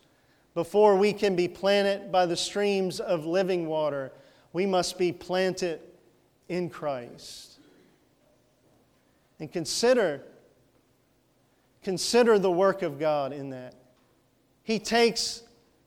before 0.54 0.96
we 0.96 1.12
can 1.12 1.34
be 1.34 1.48
planted 1.48 2.12
by 2.12 2.26
the 2.26 2.36
streams 2.36 3.00
of 3.00 3.26
living 3.26 3.66
water. 3.66 4.12
We 4.52 4.66
must 4.66 4.98
be 4.98 5.10
planted 5.10 5.80
in 6.48 6.70
Christ. 6.70 7.58
And 9.42 9.50
consider 9.50 10.22
Consider 11.82 12.38
the 12.38 12.50
work 12.50 12.82
of 12.82 12.98
God 12.98 13.32
in 13.32 13.50
that. 13.50 13.74
He 14.62 14.78
takes 14.78 15.42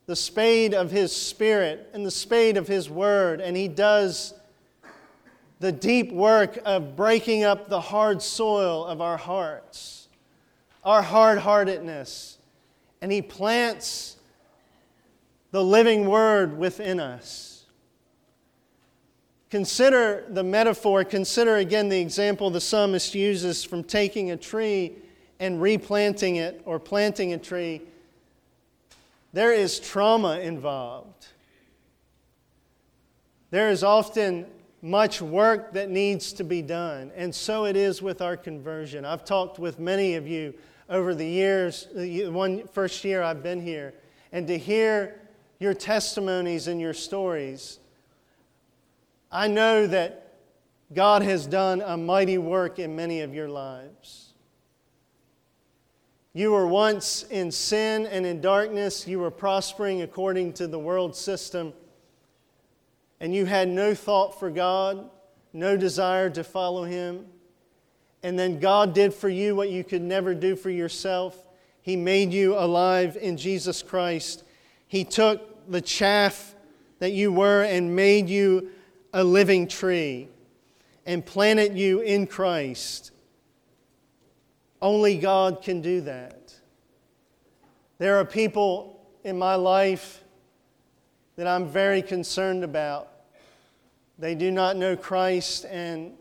the 0.08 0.16
spade 0.16 0.74
of 0.74 0.92
His 0.92 1.16
Spirit 1.16 1.90
and 1.94 2.06
the 2.06 2.12
spade 2.12 2.58
of 2.58 2.68
His 2.68 2.90
Word, 2.90 3.40
and 3.40 3.56
He 3.56 3.68
does 3.68 4.34
the 5.60 5.72
deep 5.72 6.12
work 6.12 6.60
of 6.66 6.98
breaking 6.98 7.44
up 7.44 7.70
the 7.70 7.80
hard 7.80 8.22
soil 8.22 8.86
of 8.86 9.00
our 9.00 9.16
hearts, 9.16 10.10
our 10.84 11.02
hard 11.02 11.38
heartedness, 11.38 12.38
and 13.02 13.10
He 13.10 13.22
plants 13.22 14.18
the 15.52 15.64
living 15.64 16.08
Word 16.08 16.58
within 16.58 17.00
us. 17.00 17.55
Consider 19.56 20.26
the 20.28 20.44
metaphor, 20.44 21.06
consider 21.06 21.56
again 21.56 21.88
the 21.88 21.98
example 21.98 22.50
the 22.50 22.60
psalmist 22.60 23.16
uses 23.16 23.64
from 23.64 23.86
taking 23.86 24.32
a 24.32 24.36
tree 24.36 24.92
and 25.40 25.62
replanting 25.62 26.36
it 26.36 26.62
or 26.66 26.78
planting 26.78 27.32
a 27.32 27.38
tree, 27.38 27.82
there 29.32 29.54
is 29.54 29.80
trauma 29.80 30.40
involved. 30.40 31.28
There 33.50 33.70
is 33.70 33.82
often 33.82 34.46
much 34.82 35.22
work 35.22 35.72
that 35.72 35.90
needs 35.90 36.34
to 36.34 36.44
be 36.44 36.62
done, 36.62 37.14
and 37.16 37.34
so 37.34 37.64
it 37.64 37.78
is 37.78 38.02
with 38.02 38.22
our 38.22 38.36
conversion. 38.36 39.06
I've 39.06 39.24
talked 39.24 39.58
with 39.58 39.80
many 39.80 40.16
of 40.16 40.28
you 40.28 40.54
over 40.90 41.16
the 41.16 41.26
years, 41.26 41.88
uh, 41.96 42.00
the 42.00 42.28
one 42.28 42.68
first 42.68 43.06
year 43.06 43.24
I've 43.24 43.42
been 43.42 43.62
here, 43.62 43.94
and 44.34 44.48
to 44.48 44.58
hear 44.58 45.22
your 45.60 45.74
testimonies 45.74 46.68
and 46.68 46.82
your 46.82 46.94
stories, 46.94 47.80
I 49.32 49.48
know 49.48 49.88
that 49.88 50.34
God 50.94 51.22
has 51.24 51.48
done 51.48 51.82
a 51.82 51.98
mighty 51.98 52.38
work 52.38 52.80
in 52.80 52.96
many 52.96 53.22
of 53.22 53.34
your 53.34 53.50
lives. 53.50 54.34
You 56.34 56.52
were 56.52 56.68
once 56.68 57.24
in 57.24 57.50
sin 57.50 58.06
and 58.06 58.26
in 58.26 58.42
darkness. 58.42 59.08
You 59.08 59.20
were 59.20 59.32
prospering 59.32 60.02
according 60.02 60.54
to 60.54 60.68
the 60.68 60.78
world 60.78 61.16
system. 61.16 61.74
And 63.22 63.34
you 63.34 63.46
had 63.46 63.70
no 63.70 63.96
thought 63.96 64.38
for 64.38 64.52
God, 64.52 65.10
no 65.54 65.78
desire 65.78 66.30
to 66.32 66.44
follow 66.44 66.84
Him. 66.84 67.26
And 68.22 68.38
then 68.38 68.60
God 68.60 68.94
did 68.94 69.14
for 69.14 69.30
you 69.30 69.56
what 69.56 69.70
you 69.70 69.84
could 69.84 70.02
never 70.02 70.36
do 70.36 70.56
for 70.56 70.70
yourself. 70.70 71.38
He 71.82 71.96
made 71.96 72.34
you 72.34 72.58
alive 72.58 73.18
in 73.22 73.38
Jesus 73.38 73.82
Christ. 73.82 74.44
He 74.88 75.04
took 75.06 75.72
the 75.72 75.82
chaff 75.82 76.56
that 77.00 77.12
you 77.12 77.32
were 77.32 77.64
and 77.64 77.96
made 77.96 78.30
you 78.30 78.72
a 79.16 79.24
living 79.24 79.66
tree 79.66 80.28
and 81.06 81.26
planted 81.26 81.78
you 81.78 82.02
in 82.02 82.28
Christ. 82.28 83.12
Only 84.82 85.18
God 85.18 85.64
can 85.64 85.80
do 85.80 86.02
that. 86.02 86.54
There 87.98 88.18
are 88.18 88.26
people 88.26 89.08
in 89.24 89.40
my 89.40 89.56
life 89.56 90.22
that 91.38 91.48
I'm 91.48 91.66
very 91.66 92.02
concerned 92.02 92.66
about. 92.66 93.10
They 94.20 94.36
do 94.36 94.52
not 94.52 94.76
know 94.76 94.98
Christ, 94.98 95.64
and 95.64 96.12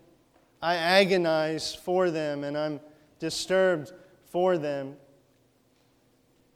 I 0.62 0.76
agonize 0.76 1.74
for 1.74 2.12
them, 2.12 2.44
and 2.44 2.56
I'm 2.56 2.78
disturbed 3.18 3.92
for 4.26 4.56
them. 4.56 4.94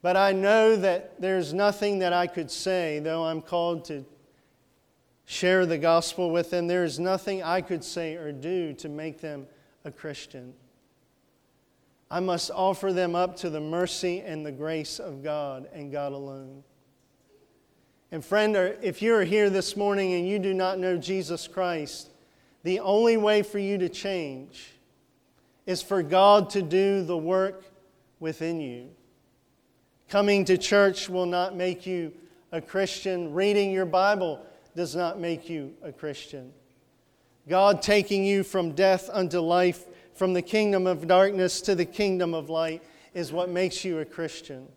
But 0.02 0.16
I 0.16 0.30
know 0.30 0.76
that 0.76 1.21
there's 1.21 1.52
nothing 1.52 1.99
that 1.99 2.12
I 2.12 2.28
could 2.28 2.52
say, 2.52 3.00
though 3.00 3.25
I'm 3.25 3.42
called 3.42 3.85
to 3.87 4.04
share 5.30 5.66
the 5.66 5.76
gospel 5.76 6.30
with 6.30 6.49
them. 6.49 6.66
There 6.66 6.85
is 6.85 6.99
nothing 6.99 7.42
I 7.42 7.61
could 7.61 7.85
say 7.85 8.16
or 8.16 8.32
do 8.32 8.73
to 8.73 8.88
make 8.88 9.20
them 9.20 9.47
a 9.85 9.90
Christian. 9.90 10.54
I 12.11 12.20
must 12.20 12.50
offer 12.50 12.94
them 12.94 13.14
up 13.14 13.37
to 13.37 13.50
the 13.50 13.61
mercy 13.61 14.20
and 14.20 14.44
the 14.44 14.50
grace 14.50 14.99
of 14.99 15.23
God 15.23 15.68
and 15.75 15.92
God 15.92 16.12
alone. 16.12 16.64
And, 18.11 18.25
friend, 18.25 18.56
if 18.80 19.02
you're 19.02 19.23
here 19.23 19.50
this 19.50 19.76
morning 19.76 20.14
and 20.14 20.26
you 20.26 20.38
do 20.38 20.54
not 20.54 20.78
know 20.78 20.97
Jesus 20.97 21.47
Christ, 21.47 22.08
the 22.62 22.80
only 22.80 23.18
way 23.18 23.42
for 23.42 23.58
you 23.58 23.76
to 23.76 23.90
change 23.90 24.73
is 25.66 25.82
for 25.82 26.02
God 26.02 26.49
to 26.50 26.62
do 26.62 27.04
the 27.04 27.18
work 27.18 27.64
within 28.18 28.62
you. 28.62 28.88
Coming 30.08 30.47
to 30.47 30.56
church 30.56 31.11
will 31.11 31.26
not 31.26 31.54
make 31.54 31.85
you 31.85 32.14
a 32.50 32.62
Christian. 32.62 33.35
Reading 33.35 33.70
your 33.70 33.85
Bible 33.85 34.42
does 34.78 34.94
not 34.94 35.18
make 35.18 35.50
you 35.50 35.75
a 35.82 35.90
Christian. 35.90 36.52
God 37.49 37.82
taking 37.82 38.25
you 38.25 38.44
from 38.44 38.76
death 38.76 39.11
unto 39.12 39.40
life, 39.40 39.85
from 40.14 40.35
the 40.35 40.40
kingdom 40.40 40.87
of 40.87 41.08
darkness 41.08 41.61
to 41.62 41.75
the 41.75 41.85
kingdom 41.85 42.32
of 42.32 42.49
light, 42.49 42.80
is 43.12 43.32
what 43.32 43.50
makes 43.50 43.85
you 43.85 43.99
a 43.99 44.04
Christian. 44.04 44.68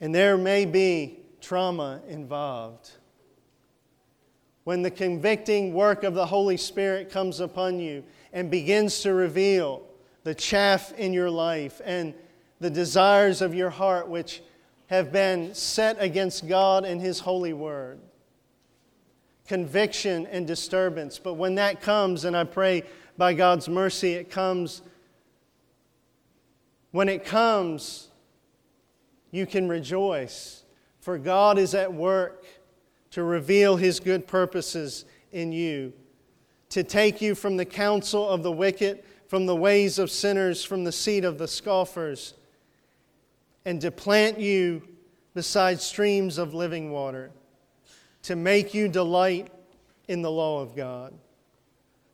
And 0.00 0.12
there 0.12 0.36
may 0.36 0.64
be 0.64 1.20
trauma 1.40 2.00
involved. 2.08 2.90
When 4.64 4.82
the 4.82 4.90
convicting 4.90 5.74
work 5.74 6.02
of 6.02 6.14
the 6.14 6.26
Holy 6.26 6.56
Spirit 6.56 7.10
comes 7.10 7.38
upon 7.38 7.78
you 7.78 8.02
and 8.32 8.50
begins 8.50 9.02
to 9.02 9.14
reveal 9.14 9.84
the 10.24 10.34
chaff 10.34 10.92
in 10.94 11.12
your 11.12 11.30
life 11.30 11.80
and 11.84 12.12
the 12.58 12.70
desires 12.70 13.40
of 13.40 13.54
your 13.54 13.70
heart, 13.70 14.08
which 14.08 14.42
have 14.92 15.10
been 15.10 15.54
set 15.54 15.96
against 15.98 16.46
God 16.46 16.84
and 16.84 17.00
His 17.00 17.18
holy 17.18 17.54
word. 17.54 17.98
Conviction 19.46 20.26
and 20.26 20.46
disturbance. 20.46 21.18
But 21.18 21.34
when 21.34 21.54
that 21.54 21.80
comes, 21.80 22.26
and 22.26 22.36
I 22.36 22.44
pray 22.44 22.84
by 23.16 23.32
God's 23.32 23.70
mercy 23.70 24.12
it 24.12 24.30
comes, 24.30 24.82
when 26.90 27.08
it 27.08 27.24
comes, 27.24 28.08
you 29.30 29.46
can 29.46 29.66
rejoice, 29.66 30.62
for 31.00 31.16
God 31.16 31.56
is 31.56 31.74
at 31.74 31.90
work 31.90 32.44
to 33.12 33.22
reveal 33.22 33.76
His 33.76 33.98
good 33.98 34.26
purposes 34.26 35.06
in 35.32 35.52
you, 35.52 35.94
to 36.68 36.84
take 36.84 37.22
you 37.22 37.34
from 37.34 37.56
the 37.56 37.64
counsel 37.64 38.28
of 38.28 38.42
the 38.42 38.52
wicked, 38.52 39.02
from 39.26 39.46
the 39.46 39.56
ways 39.56 39.98
of 39.98 40.10
sinners, 40.10 40.62
from 40.62 40.84
the 40.84 40.92
seat 40.92 41.24
of 41.24 41.38
the 41.38 41.48
scoffers 41.48 42.34
and 43.64 43.80
to 43.80 43.90
plant 43.90 44.38
you 44.38 44.82
beside 45.34 45.80
streams 45.80 46.38
of 46.38 46.54
living 46.54 46.90
water, 46.90 47.30
to 48.22 48.36
make 48.36 48.74
you 48.74 48.88
delight 48.88 49.50
in 50.08 50.22
the 50.22 50.30
law 50.30 50.60
of 50.60 50.76
God. 50.76 51.14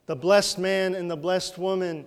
The 0.06 0.16
blessed 0.16 0.58
man 0.58 0.94
and 0.94 1.10
the 1.10 1.16
blessed 1.16 1.58
woman 1.58 2.06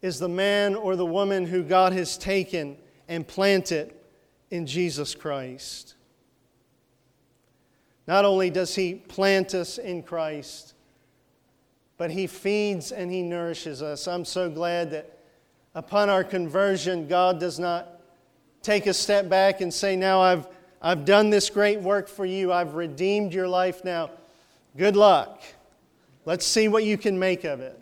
is 0.00 0.18
the 0.18 0.28
man 0.28 0.74
or 0.74 0.96
the 0.96 1.06
woman 1.06 1.46
who 1.46 1.62
God 1.62 1.92
has 1.92 2.16
taken 2.16 2.76
and 3.08 3.26
planted 3.26 3.94
in 4.50 4.66
Jesus 4.66 5.14
Christ. 5.14 5.94
Not 8.06 8.24
only 8.24 8.50
does 8.50 8.74
He 8.74 8.94
plant 8.94 9.54
us 9.54 9.78
in 9.78 10.02
Christ, 10.02 10.74
but 11.96 12.10
He 12.10 12.26
feeds 12.26 12.92
and 12.92 13.10
He 13.10 13.22
nourishes 13.22 13.82
us. 13.82 14.08
I'm 14.08 14.24
so 14.24 14.50
glad 14.50 14.90
that 14.90 15.18
upon 15.74 16.10
our 16.10 16.24
conversion, 16.24 17.06
God 17.06 17.38
does 17.38 17.58
not 17.58 17.91
take 18.62 18.86
a 18.86 18.94
step 18.94 19.28
back 19.28 19.60
and 19.60 19.72
say, 19.72 19.96
Now 19.96 20.20
I've, 20.20 20.46
I've 20.80 21.04
done 21.04 21.30
this 21.30 21.50
great 21.50 21.80
work 21.80 22.08
for 22.08 22.24
you, 22.24 22.52
I've 22.52 22.74
redeemed 22.74 23.34
your 23.34 23.48
life 23.48 23.84
now. 23.84 24.10
Good 24.76 24.96
luck. 24.96 25.42
Let's 26.24 26.46
see 26.46 26.68
what 26.68 26.84
you 26.84 26.96
can 26.96 27.18
make 27.18 27.44
of 27.44 27.60
it. 27.60 27.78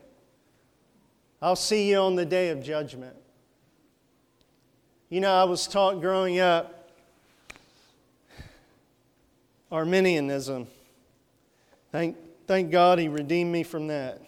I'll 1.42 1.56
see 1.56 1.88
you 1.90 1.99
on 1.99 2.16
the 2.16 2.25
day 2.25 2.49
of 2.49 2.62
judgment. 2.62 3.16
You 5.08 5.20
know, 5.20 5.32
I 5.32 5.44
was 5.44 5.66
taught 5.66 6.00
growing 6.00 6.38
up 6.38 6.90
Arminianism. 9.73 10.66
Thank, 11.93 12.16
thank 12.47 12.71
God 12.71 12.99
he 12.99 13.08
redeemed 13.08 13.52
me 13.52 13.62
from 13.62 13.88
that. 13.88 14.21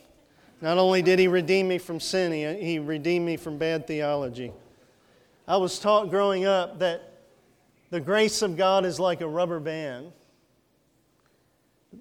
Not 0.61 0.79
only 0.79 1.03
did 1.03 1.19
he 1.19 1.29
redeem 1.29 1.69
me 1.69 1.79
from 1.79 2.01
sin, 2.01 2.33
he, 2.33 2.65
he 2.65 2.79
redeemed 2.79 3.27
me 3.27 3.37
from 3.37 3.59
bad 3.59 3.87
theology. 3.87 4.53
I 5.47 5.57
was 5.57 5.79
taught 5.79 6.11
growing 6.11 6.45
up 6.45 6.79
that 6.79 7.13
the 7.91 8.01
grace 8.01 8.43
of 8.43 8.57
God 8.57 8.85
is 8.85 9.01
like 9.01 9.21
a 9.21 9.29
rubber 9.29 9.61
band. 9.61 10.13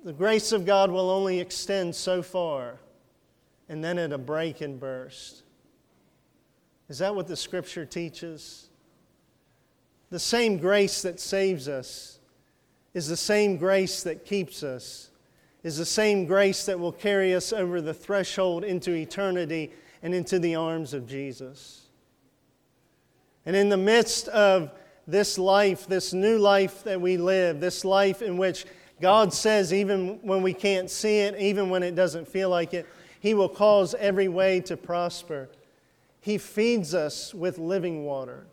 The 0.04 0.14
grace 0.14 0.52
of 0.52 0.66
God 0.66 0.92
will 0.92 1.10
only 1.10 1.40
extend 1.40 1.96
so 1.96 2.22
far, 2.22 2.80
and 3.68 3.84
then 3.84 3.98
it'll 3.98 4.18
break 4.18 4.62
and 4.62 4.80
burst. 4.80 5.44
Is 6.88 7.00
that 7.00 7.16
what 7.16 7.28
the 7.28 7.36
scripture 7.36 7.86
teaches? 7.86 8.70
The 10.12 10.20
same 10.20 10.58
grace 10.58 11.02
that 11.02 11.20
saves 11.20 11.68
us 11.68 12.20
is 12.94 13.08
the 13.08 13.18
same 13.18 13.58
grace 13.58 14.04
that 14.04 14.26
keeps 14.26 14.62
us, 14.62 15.10
is 15.64 15.78
the 15.78 15.86
same 15.86 16.26
grace 16.26 16.66
that 16.66 16.80
will 16.80 16.92
carry 16.92 17.34
us 17.34 17.54
over 17.54 17.82
the 17.82 17.94
threshold 17.94 18.64
into 18.64 18.92
eternity 18.92 19.72
and 20.04 20.14
into 20.14 20.38
the 20.40 20.56
arms 20.56 20.94
of 20.94 21.08
Jesus. 21.08 21.88
And 23.46 23.56
in 23.56 23.70
the 23.70 23.78
midst 23.78 24.28
of 24.28 24.72
this 25.08 25.38
life, 25.38 25.88
this 25.88 26.14
new 26.14 26.38
life 26.38 26.84
that 26.84 27.02
we 27.02 27.18
live, 27.18 27.60
this 27.60 27.84
life 27.84 28.22
in 28.22 28.38
which 28.38 28.66
God 29.00 29.34
says, 29.34 29.74
even 29.74 30.20
when 30.22 30.44
we 30.44 30.54
can't 30.54 30.90
see 30.90 31.20
it, 31.20 31.40
even 31.40 31.70
when 31.70 31.82
it 31.84 31.96
doesn't 31.96 32.28
feel 32.28 32.50
like 32.50 32.74
it, 32.74 32.88
He 33.20 33.34
will 33.34 33.50
cause 33.50 33.96
every 33.96 34.28
way 34.28 34.62
to 34.62 34.78
prosper. 34.78 35.50
He 36.22 36.38
feeds 36.38 36.94
us 36.94 37.34
with 37.34 37.58
living 37.58 38.06
water. 38.06 38.46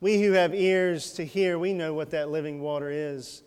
We 0.00 0.20
who 0.20 0.32
have 0.32 0.54
ears 0.54 1.12
to 1.12 1.24
hear, 1.24 1.58
we 1.58 1.72
know 1.72 1.94
what 1.94 2.10
that 2.10 2.28
living 2.28 2.60
water 2.60 2.90
is. 2.90 3.42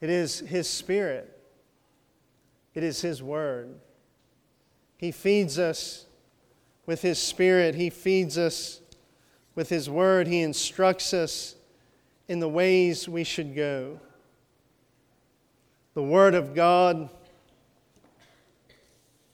It 0.00 0.10
is 0.10 0.40
His 0.40 0.68
Spirit, 0.68 1.32
it 2.74 2.84
is 2.84 3.00
His 3.00 3.22
Word. 3.22 3.74
He 4.98 5.10
feeds 5.10 5.58
us 5.58 6.05
with 6.86 7.02
His 7.02 7.18
Spirit. 7.18 7.74
He 7.74 7.90
feeds 7.90 8.38
us 8.38 8.80
with 9.54 9.68
His 9.68 9.90
Word. 9.90 10.26
He 10.26 10.40
instructs 10.40 11.12
us 11.12 11.56
in 12.28 12.40
the 12.40 12.48
ways 12.48 13.08
we 13.08 13.24
should 13.24 13.54
go. 13.54 14.00
The 15.94 16.02
Word 16.02 16.34
of 16.34 16.54
God 16.54 17.10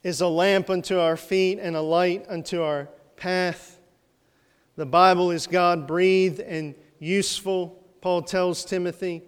is 0.02 0.20
a 0.20 0.28
lamp 0.28 0.68
unto 0.68 0.98
our 0.98 1.16
feet 1.16 1.58
and 1.60 1.76
a 1.76 1.80
light 1.80 2.24
unto 2.28 2.62
our 2.62 2.88
path. 3.16 3.78
The 4.76 4.86
Bible 4.86 5.30
is 5.30 5.46
God 5.46 5.86
breathed 5.86 6.40
and 6.40 6.74
useful, 6.98 7.84
Paul 8.00 8.22
tells 8.22 8.64
Timothy. 8.64 9.22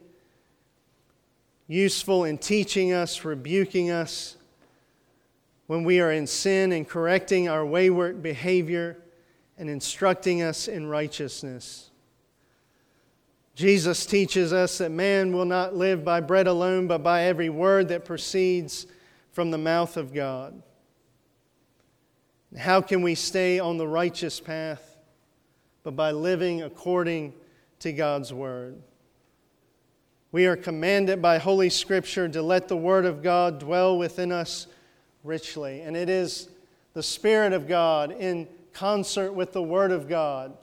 Useful 1.67 2.25
in 2.25 2.39
teaching 2.39 2.93
us, 2.93 3.25
rebuking 3.25 3.91
us, 3.91 4.37
when 5.67 5.85
we 5.85 6.01
are 6.01 6.13
in 6.13 6.27
sin 6.27 6.73
and 6.73 6.89
correcting 6.89 7.49
our 7.49 7.65
wayward 7.65 8.23
behavior 8.23 8.99
and 9.57 9.71
instructing 9.71 10.43
us 10.43 10.69
in 10.69 10.87
righteousness. 10.87 11.91
Jesus 13.55 14.05
teaches 14.05 14.53
us 14.53 14.79
that 14.79 14.91
man 14.91 15.33
will 15.33 15.45
not 15.45 15.77
live 15.77 16.05
by 16.05 16.21
bread 16.21 16.49
alone, 16.49 16.89
but 16.89 17.03
by 17.03 17.23
every 17.23 17.49
word 17.49 17.89
that 17.89 18.05
proceeds 18.05 18.87
from 19.31 19.51
the 19.51 19.59
mouth 19.59 19.97
of 19.97 20.13
God. 20.13 20.61
How 22.59 22.81
can 22.81 23.03
we 23.03 23.15
stay 23.15 23.59
on 23.59 23.79
the 23.79 23.87
righteous 23.87 24.41
path? 24.41 24.97
But 25.83 25.95
by 25.97 26.11
living 26.11 26.63
according 26.63 27.35
to 27.81 27.93
God's 27.93 28.33
word. 28.33 28.81
We 30.33 30.47
are 30.47 30.57
commanded 30.57 31.23
by 31.23 31.39
Holy 31.39 31.71
Scripture 31.71 32.29
to 32.29 32.43
let 32.43 32.67
the 32.67 32.77
word 32.77 33.05
of 33.05 33.23
God 33.23 33.61
dwell 33.61 33.97
within 33.97 34.33
us 34.33 34.67
richly. 35.25 35.81
And 35.81 35.97
it 35.97 36.09
is 36.09 36.49
the 36.93 37.03
Spirit 37.03 37.53
of 37.53 37.67
God 37.67 38.13
in 38.13 38.47
concert 38.73 39.33
with 39.33 39.53
the 39.53 39.63
Word 39.63 39.91
of 39.91 40.09
God 40.09 40.57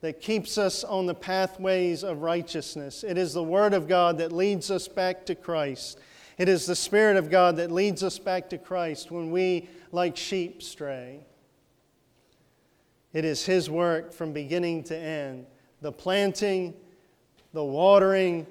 that 0.00 0.20
keeps 0.20 0.58
us 0.58 0.84
on 0.84 1.06
the 1.06 1.14
pathways 1.14 2.04
of 2.04 2.20
righteousness. 2.20 3.02
It 3.02 3.16
is 3.16 3.32
the 3.32 3.42
Word 3.42 3.72
of 3.72 3.88
God 3.88 4.18
that 4.18 4.30
leads 4.30 4.70
us 4.70 4.86
back 4.86 5.24
to 5.26 5.34
Christ. 5.34 5.98
It 6.36 6.48
is 6.48 6.66
the 6.66 6.76
Spirit 6.76 7.16
of 7.16 7.30
God 7.30 7.56
that 7.56 7.72
leads 7.72 8.02
us 8.02 8.18
back 8.18 8.50
to 8.50 8.58
Christ 8.58 9.10
when 9.10 9.30
we, 9.30 9.68
like 9.92 10.16
sheep, 10.16 10.62
stray. 10.62 11.24
It 13.12 13.24
is 13.24 13.46
His 13.46 13.70
work 13.70 14.12
from 14.12 14.32
beginning 14.32 14.84
to 14.84 14.96
end 14.96 15.46
the 15.80 15.92
planting, 15.92 16.74
the 17.52 17.64
watering, 17.64 18.46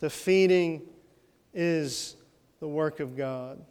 the 0.00 0.10
feeding 0.10 0.82
is 1.54 2.16
the 2.60 2.68
work 2.68 3.00
of 3.00 3.16
God. 3.16 3.64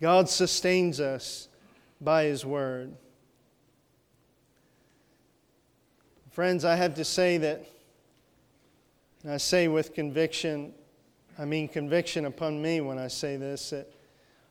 God 0.00 0.28
sustains 0.28 1.00
us 1.00 1.48
by 2.00 2.24
His 2.24 2.44
Word. 2.44 2.92
Friends, 6.30 6.64
I 6.64 6.76
have 6.76 6.94
to 6.94 7.04
say 7.04 7.38
that, 7.38 7.66
I 9.28 9.36
say 9.36 9.68
with 9.68 9.94
conviction, 9.94 10.72
I 11.38 11.44
mean 11.44 11.68
conviction 11.68 12.24
upon 12.24 12.62
me 12.62 12.80
when 12.80 12.98
I 12.98 13.08
say 13.08 13.36
this, 13.36 13.70
that 13.70 13.92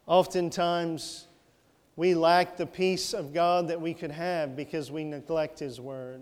Oftentimes, 0.10 1.28
we 1.96 2.16
lack 2.16 2.58
the 2.58 2.66
peace 2.66 3.14
of 3.14 3.32
God 3.32 3.68
that 3.68 3.80
we 3.80 3.94
could 3.94 4.10
have 4.10 4.56
because 4.56 4.90
we 4.90 5.04
neglect 5.04 5.60
His 5.60 5.80
Word. 5.80 6.22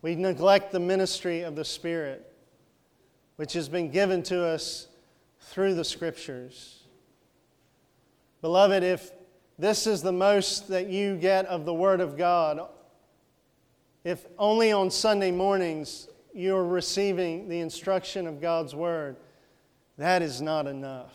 We 0.00 0.14
neglect 0.14 0.70
the 0.70 0.78
ministry 0.78 1.42
of 1.42 1.56
the 1.56 1.64
Spirit, 1.64 2.32
which 3.34 3.52
has 3.54 3.68
been 3.68 3.90
given 3.90 4.22
to 4.24 4.44
us 4.44 4.86
through 5.40 5.74
the 5.74 5.82
Scriptures. 5.82 6.84
Beloved, 8.42 8.82
if 8.82 9.12
this 9.58 9.86
is 9.86 10.02
the 10.02 10.12
most 10.12 10.68
that 10.68 10.88
you 10.88 11.16
get 11.16 11.46
of 11.46 11.64
the 11.64 11.74
Word 11.74 12.00
of 12.00 12.16
God, 12.16 12.60
if 14.04 14.26
only 14.38 14.72
on 14.72 14.90
Sunday 14.90 15.30
mornings 15.30 16.08
you're 16.34 16.64
receiving 16.64 17.48
the 17.48 17.60
instruction 17.60 18.26
of 18.26 18.40
God's 18.40 18.74
Word, 18.74 19.16
that 19.98 20.22
is 20.22 20.42
not 20.42 20.66
enough. 20.66 21.14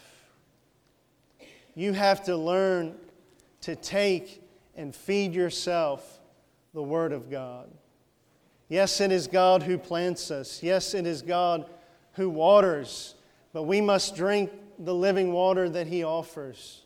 You 1.75 1.93
have 1.93 2.23
to 2.25 2.35
learn 2.35 2.95
to 3.61 3.75
take 3.75 4.41
and 4.75 4.95
feed 4.95 5.33
yourself 5.33 6.19
the 6.73 6.83
Word 6.83 7.13
of 7.13 7.29
God. 7.29 7.69
Yes, 8.67 8.99
it 9.01 9.11
is 9.11 9.27
God 9.27 9.63
who 9.63 9.77
plants 9.77 10.31
us. 10.31 10.63
Yes, 10.63 10.93
it 10.93 11.05
is 11.05 11.21
God 11.21 11.69
who 12.13 12.29
waters, 12.29 13.15
but 13.53 13.63
we 13.63 13.81
must 13.81 14.15
drink 14.15 14.51
the 14.79 14.95
living 14.95 15.31
water 15.31 15.69
that 15.69 15.87
He 15.87 16.03
offers. 16.03 16.80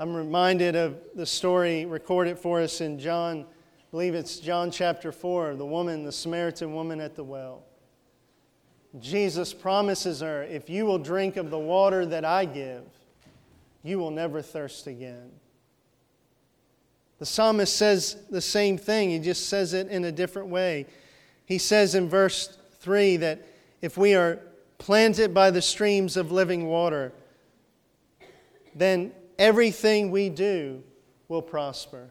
I'm 0.00 0.14
reminded 0.14 0.76
of 0.76 0.96
the 1.16 1.26
story 1.26 1.84
recorded 1.84 2.38
for 2.38 2.60
us 2.60 2.80
in 2.80 3.00
John, 3.00 3.40
I 3.40 3.84
believe 3.90 4.14
it's 4.14 4.38
John 4.38 4.70
chapter 4.70 5.10
4, 5.10 5.56
the 5.56 5.66
woman, 5.66 6.04
the 6.04 6.12
Samaritan 6.12 6.72
woman 6.72 7.00
at 7.00 7.16
the 7.16 7.24
well. 7.24 7.64
Jesus 9.00 9.52
promises 9.52 10.20
her, 10.20 10.44
If 10.44 10.70
you 10.70 10.86
will 10.86 11.00
drink 11.00 11.36
of 11.36 11.50
the 11.50 11.58
water 11.58 12.06
that 12.06 12.24
I 12.24 12.44
give, 12.44 12.84
you 13.82 13.98
will 13.98 14.12
never 14.12 14.40
thirst 14.40 14.86
again. 14.86 15.32
The 17.18 17.26
psalmist 17.26 17.76
says 17.76 18.18
the 18.30 18.40
same 18.40 18.78
thing, 18.78 19.10
he 19.10 19.18
just 19.18 19.48
says 19.48 19.74
it 19.74 19.88
in 19.88 20.04
a 20.04 20.12
different 20.12 20.46
way. 20.46 20.86
He 21.44 21.58
says 21.58 21.96
in 21.96 22.08
verse 22.08 22.56
3 22.78 23.16
that 23.16 23.44
if 23.82 23.98
we 23.98 24.14
are 24.14 24.38
planted 24.78 25.34
by 25.34 25.50
the 25.50 25.62
streams 25.62 26.16
of 26.16 26.30
living 26.30 26.68
water, 26.68 27.12
then 28.76 29.12
everything 29.38 30.10
we 30.10 30.28
do 30.28 30.82
will 31.28 31.42
prosper. 31.42 32.10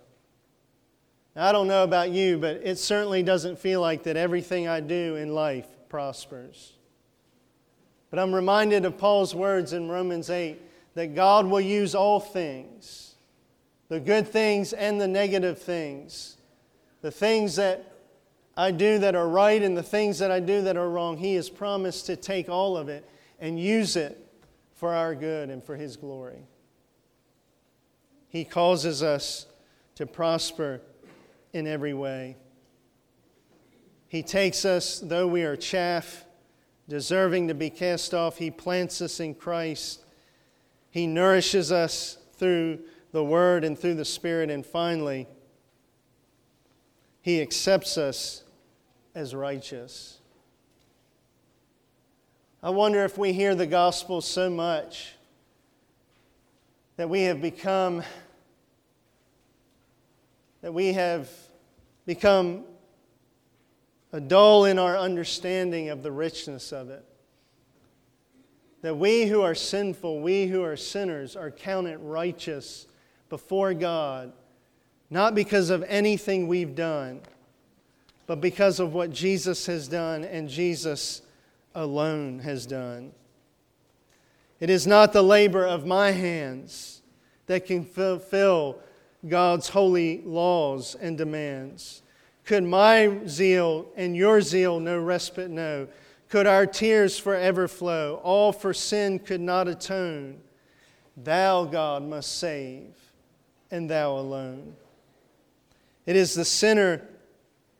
Now, 1.35 1.47
I 1.47 1.51
don't 1.51 1.67
know 1.67 1.83
about 1.83 2.09
you, 2.11 2.37
but 2.37 2.61
it 2.63 2.77
certainly 2.77 3.21
doesn't 3.21 3.59
feel 3.59 3.81
like 3.81 4.03
that 4.03 4.17
everything 4.17 4.67
I 4.67 4.79
do 4.79 5.15
in 5.15 5.33
life 5.33 5.67
prospers. 5.89 6.73
But 8.09 8.19
I'm 8.19 8.33
reminded 8.33 8.85
of 8.85 8.97
Paul's 8.97 9.35
words 9.35 9.73
in 9.73 9.89
Romans 9.89 10.29
8 10.29 10.59
that 10.95 11.13
God 11.13 11.45
will 11.45 11.61
use 11.61 11.93
all 11.93 12.19
things, 12.19 13.15
the 13.89 13.99
good 13.99 14.27
things 14.27 14.73
and 14.73 14.99
the 14.99 15.07
negative 15.07 15.59
things, 15.61 16.37
the 17.01 17.11
things 17.11 17.57
that 17.57 17.93
I 18.55 18.71
do 18.71 18.97
that 18.99 19.15
are 19.15 19.27
right 19.27 19.61
and 19.61 19.77
the 19.77 19.83
things 19.83 20.17
that 20.19 20.31
I 20.31 20.39
do 20.39 20.63
that 20.63 20.77
are 20.77 20.89
wrong. 20.89 21.17
He 21.17 21.35
has 21.35 21.49
promised 21.49 22.07
to 22.07 22.15
take 22.15 22.49
all 22.49 22.75
of 22.75 22.89
it 22.89 23.07
and 23.39 23.59
use 23.59 23.95
it 23.95 24.17
for 24.73 24.95
our 24.95 25.13
good 25.13 25.51
and 25.51 25.63
for 25.63 25.75
His 25.75 25.95
glory. 25.95 26.43
He 28.37 28.45
causes 28.45 29.01
us 29.01 29.45
to 29.95 30.05
prosper 30.05 30.81
in 31.53 31.67
every 31.67 31.93
way. 31.93 32.37
He 34.07 34.23
takes 34.23 34.63
us, 34.63 34.99
though 34.99 35.27
we 35.27 35.43
are 35.43 35.55
chaff, 35.55 36.25
deserving 36.87 37.47
to 37.47 37.53
be 37.53 37.69
cast 37.69 38.13
off, 38.13 38.37
He 38.37 38.51
plants 38.51 39.01
us 39.01 39.19
in 39.19 39.35
Christ 39.35 40.03
he 40.97 41.05
nourishes 41.05 41.71
us 41.71 42.17
through 42.37 42.79
the 43.11 43.23
Word 43.23 43.63
and 43.63 43.77
through 43.77 43.93
the 43.93 44.03
Spirit. 44.03 44.49
And 44.49 44.65
finally, 44.65 45.27
He 47.21 47.39
accepts 47.39 47.99
us 47.99 48.43
as 49.13 49.35
righteous. 49.35 50.17
I 52.63 52.71
wonder 52.71 53.05
if 53.05 53.15
we 53.15 53.31
hear 53.31 53.53
the 53.53 53.67
gospel 53.67 54.21
so 54.21 54.49
much 54.49 55.13
that 56.95 57.09
we 57.09 57.21
have 57.23 57.43
become 57.43 58.01
that 60.61 60.73
we 60.73 60.93
have 60.93 61.29
become 62.05 62.63
a 64.11 64.19
dull 64.19 64.65
in 64.65 64.79
our 64.79 64.97
understanding 64.97 65.89
of 65.89 66.03
the 66.03 66.11
richness 66.11 66.71
of 66.71 66.89
it 66.89 67.03
that 68.81 68.95
we 68.95 69.25
who 69.25 69.41
are 69.41 69.55
sinful, 69.55 70.21
we 70.21 70.47
who 70.47 70.63
are 70.63 70.77
sinners, 70.77 71.35
are 71.35 71.51
counted 71.51 71.97
righteous 71.97 72.87
before 73.29 73.73
God, 73.73 74.31
not 75.09 75.35
because 75.35 75.69
of 75.69 75.83
anything 75.87 76.47
we've 76.47 76.75
done, 76.75 77.21
but 78.27 78.39
because 78.39 78.79
of 78.79 78.93
what 78.93 79.11
Jesus 79.11 79.65
has 79.65 79.87
done 79.87 80.23
and 80.23 80.47
Jesus 80.47 81.21
alone 81.73 82.39
has 82.39 82.65
done. 82.65 83.11
It 84.59 84.69
is 84.69 84.87
not 84.87 85.13
the 85.13 85.23
labor 85.23 85.65
of 85.65 85.85
my 85.85 86.11
hands 86.11 87.01
that 87.47 87.65
can 87.65 87.83
fulfill 87.83 88.79
God's 89.25 89.69
holy 89.69 90.21
laws 90.25 90.95
and 90.95 91.17
demands. 91.17 92.01
Could 92.45 92.63
my 92.63 93.19
zeal 93.27 93.87
and 93.95 94.15
your 94.15 94.41
zeal 94.41 94.79
no 94.79 94.99
respite 94.99 95.49
know? 95.49 95.87
could 96.29 96.47
our 96.47 96.65
tears 96.65 97.17
forever 97.17 97.67
flow. 97.67 98.19
All 98.23 98.51
for 98.51 98.73
sin 98.73 99.19
could 99.19 99.41
not 99.41 99.67
atone. 99.67 100.39
Thou, 101.15 101.65
God, 101.65 102.03
must 102.03 102.37
save, 102.37 102.93
and 103.71 103.89
thou 103.89 104.17
alone. 104.17 104.75
It 106.05 106.15
is 106.15 106.33
the 106.33 106.45
sinner, 106.45 107.07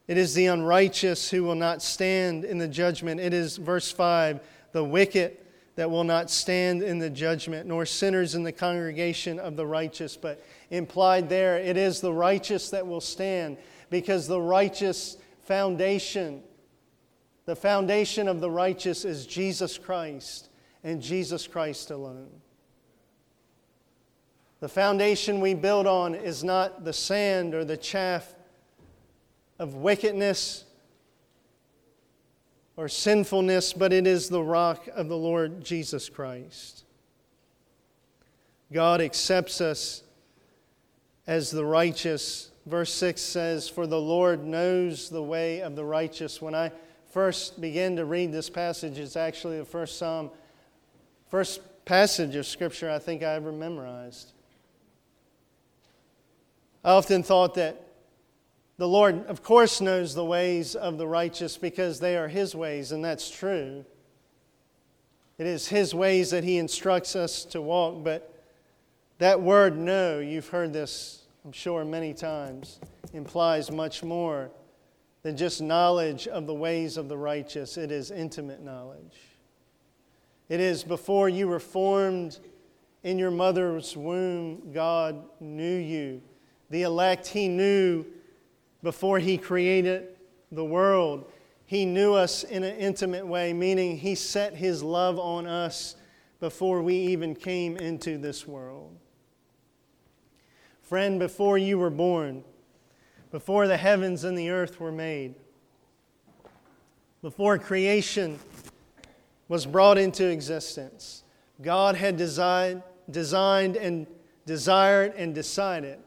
it 0.08 0.18
is 0.18 0.34
the 0.34 0.48
unrighteous 0.48 1.30
who 1.30 1.44
will 1.44 1.56
not 1.56 1.82
stand 1.82 2.46
in 2.46 2.58
the 2.58 2.68
judgment. 2.68 3.20
It 3.20 3.34
is, 3.34 3.58
verse 3.58 3.92
5, 3.92 4.40
the 4.72 4.84
wicked 4.84 5.38
that 5.76 5.92
will 5.92 6.04
not 6.04 6.32
stand 6.32 6.82
in 6.82 6.98
the 6.98 7.10
judgment, 7.10 7.68
nor 7.68 7.86
sinners 7.86 8.34
in 8.34 8.44
the 8.44 8.52
congregation 8.52 9.38
of 9.38 9.56
the 9.56 9.66
righteous. 9.66 10.18
But 10.18 10.44
implied 10.70 11.30
there, 11.30 11.58
it 11.58 11.78
is 11.78 12.02
the 12.02 12.14
righteous 12.14 12.70
that 12.72 12.86
will 12.86 13.02
stand, 13.02 13.58
because 13.90 14.28
the 14.28 14.42
righteous 14.42 15.18
foundation 15.46 16.44
the 17.48 17.56
foundation 17.56 18.28
of 18.28 18.42
the 18.42 18.52
righteous 18.52 19.06
is 19.06 19.26
Jesus 19.26 19.78
Christ 19.78 20.50
and 20.84 21.02
Jesus 21.02 21.48
Christ 21.48 21.92
alone. 21.92 22.30
The 24.60 24.68
foundation 24.68 25.40
we 25.40 25.54
build 25.54 25.88
on 25.88 26.14
is 26.14 26.44
not 26.44 26.84
the 26.84 26.92
sand 26.92 27.56
or 27.56 27.64
the 27.64 27.78
chaff 27.78 28.36
of 29.60 29.76
wickedness 29.76 30.66
or 32.76 32.90
sinfulness, 32.90 33.72
but 33.72 33.94
it 33.94 34.06
is 34.06 34.28
the 34.28 34.44
rock 34.44 34.90
of 34.94 35.08
the 35.08 35.18
Lord 35.18 35.64
Jesus 35.64 36.10
Christ. 36.10 36.84
God 38.74 39.00
accepts 39.00 39.62
us 39.62 40.04
as 41.28 41.52
the 41.52 41.66
righteous. 41.66 42.50
Verse 42.66 42.94
6 42.94 43.22
says, 43.22 43.70
For 43.70 43.86
the 43.86 44.00
Lord 44.00 44.44
knows 44.46 45.10
the 45.10 45.22
way 45.22 45.62
of 45.62 45.76
the 45.76 45.86
righteous. 45.86 46.42
When 46.42 46.56
I 46.56 46.72
first 47.12 47.60
began 47.62 47.98
to 47.98 48.06
read 48.06 48.32
this 48.32 48.50
passage, 48.50 48.98
it's 48.98 49.16
actually 49.16 49.60
the 49.60 49.66
first 49.66 49.98
psalm, 49.98 50.32
first 51.30 51.62
passage 51.86 52.36
of 52.36 52.46
Scripture 52.46 52.90
I 52.90 53.00
think 53.00 53.24
I 53.24 53.34
ever 53.34 53.52
memorized. 53.52 54.32
I 56.84 56.92
often 56.92 57.24
thought 57.24 57.56
that 57.56 57.84
the 58.78 58.88
Lord, 58.88 59.26
of 59.26 59.42
course, 59.42 59.82
knows 59.82 60.14
the 60.14 60.24
ways 60.24 60.76
of 60.76 60.98
the 60.98 61.08
righteous 61.08 61.58
because 61.58 62.00
they 62.00 62.16
are 62.16 62.28
His 62.28 62.56
ways, 62.56 62.92
and 62.92 63.04
that's 63.04 63.30
true. 63.30 63.84
It 65.38 65.48
is 65.48 65.68
His 65.68 65.96
ways 65.96 66.30
that 66.30 66.44
He 66.44 66.58
instructs 66.58 67.16
us 67.16 67.44
to 67.46 67.62
walk, 67.62 68.04
but 68.04 68.37
that 69.20 69.42
word 69.42 69.78
know, 69.78 70.20
you've 70.20 70.50
heard 70.50 70.74
this, 70.74 71.24
I'm 71.44 71.52
sure, 71.52 71.84
many 71.84 72.14
times, 72.14 72.80
implies 73.14 73.72
much 73.72 74.04
more 74.04 74.52
than 75.24 75.36
just 75.36 75.62
knowledge 75.62 76.28
of 76.28 76.46
the 76.48 76.54
ways 76.54 76.98
of 76.98 77.10
the 77.10 77.18
righteous, 77.18 77.78
it 77.78 77.92
is 77.92 78.12
intimate 78.12 78.64
knowledge. 78.64 79.18
It 80.50 80.60
is 80.60 80.84
before 80.84 81.28
you 81.28 81.48
were 81.48 81.60
formed 81.60 82.40
in 83.04 83.18
your 83.18 83.32
mother's 83.32 83.98
womb, 83.98 84.72
God 84.72 85.24
knew 85.40 85.78
you. 85.78 86.22
The 86.70 86.84
elect, 86.84 87.28
He 87.28 87.48
knew 87.48 88.06
before 88.84 89.20
He 89.20 89.38
created 89.38 90.10
the 90.52 90.66
world. 90.66 91.32
He 91.66 91.86
knew 91.86 92.14
us 92.14 92.44
in 92.44 92.64
an 92.64 92.78
intimate 92.78 93.26
way, 93.26 93.52
meaning 93.52 93.98
He 93.98 94.16
set 94.16 94.56
His 94.56 94.84
love 94.84 95.20
on 95.20 95.48
us 95.48 95.96
before 96.40 96.82
we 96.82 96.96
even 96.96 97.36
came 97.36 97.78
into 97.78 98.18
this 98.18 98.48
world. 98.48 98.96
Friend, 100.88 101.20
before 101.20 101.58
you 101.58 101.78
were 101.78 101.90
born, 101.90 102.46
before 103.30 103.68
the 103.68 103.76
heavens 103.76 104.24
and 104.24 104.38
the 104.38 104.52
earth 104.52 104.80
were 104.80 104.92
made, 104.92 105.36
before 107.22 107.58
creation 107.58 108.40
was 109.50 109.66
brought 109.66 109.98
into 109.98 110.26
existence, 110.30 111.24
God 111.62 111.96
had 111.96 112.16
designed, 112.16 112.84
designed 113.12 113.76
and 113.76 114.08
desired 114.46 115.14
and 115.18 115.36
decided 115.36 116.00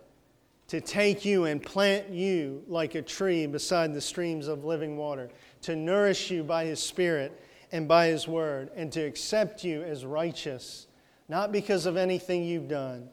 to 0.69 0.81
take 0.81 1.27
you 1.27 1.45
and 1.45 1.63
plant 1.63 2.09
you 2.09 2.65
like 2.67 2.95
a 2.95 3.03
tree 3.03 3.47
beside 3.47 3.93
the 3.93 4.01
streams 4.01 4.49
of 4.49 4.65
living 4.65 4.97
water, 4.97 5.29
to 5.61 5.77
nourish 5.77 6.31
you 6.31 6.43
by 6.43 6.65
His 6.65 6.83
Spirit 6.83 7.39
and 7.71 7.87
by 7.87 8.07
His 8.07 8.27
Word, 8.27 8.71
and 8.75 8.91
to 8.93 9.03
accept 9.03 9.63
you 9.63 9.83
as 9.83 10.07
righteous, 10.07 10.87
not 11.29 11.53
because 11.53 11.85
of 11.85 11.99
anything 11.99 12.45
you've 12.45 12.69
done, 12.69 13.11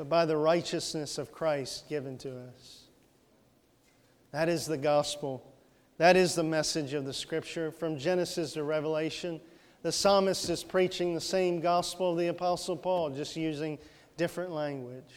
but 0.00 0.08
by 0.08 0.24
the 0.24 0.34
righteousness 0.34 1.18
of 1.18 1.30
Christ 1.30 1.86
given 1.86 2.16
to 2.16 2.30
us. 2.30 2.84
That 4.32 4.48
is 4.48 4.64
the 4.64 4.78
gospel. 4.78 5.44
That 5.98 6.16
is 6.16 6.34
the 6.34 6.42
message 6.42 6.94
of 6.94 7.04
the 7.04 7.12
Scripture. 7.12 7.70
From 7.70 7.98
Genesis 7.98 8.54
to 8.54 8.64
Revelation, 8.64 9.42
the 9.82 9.92
psalmist 9.92 10.48
is 10.48 10.64
preaching 10.64 11.14
the 11.14 11.20
same 11.20 11.60
gospel 11.60 12.12
of 12.12 12.18
the 12.18 12.28
Apostle 12.28 12.78
Paul, 12.78 13.10
just 13.10 13.36
using 13.36 13.78
different 14.16 14.52
language. 14.52 15.12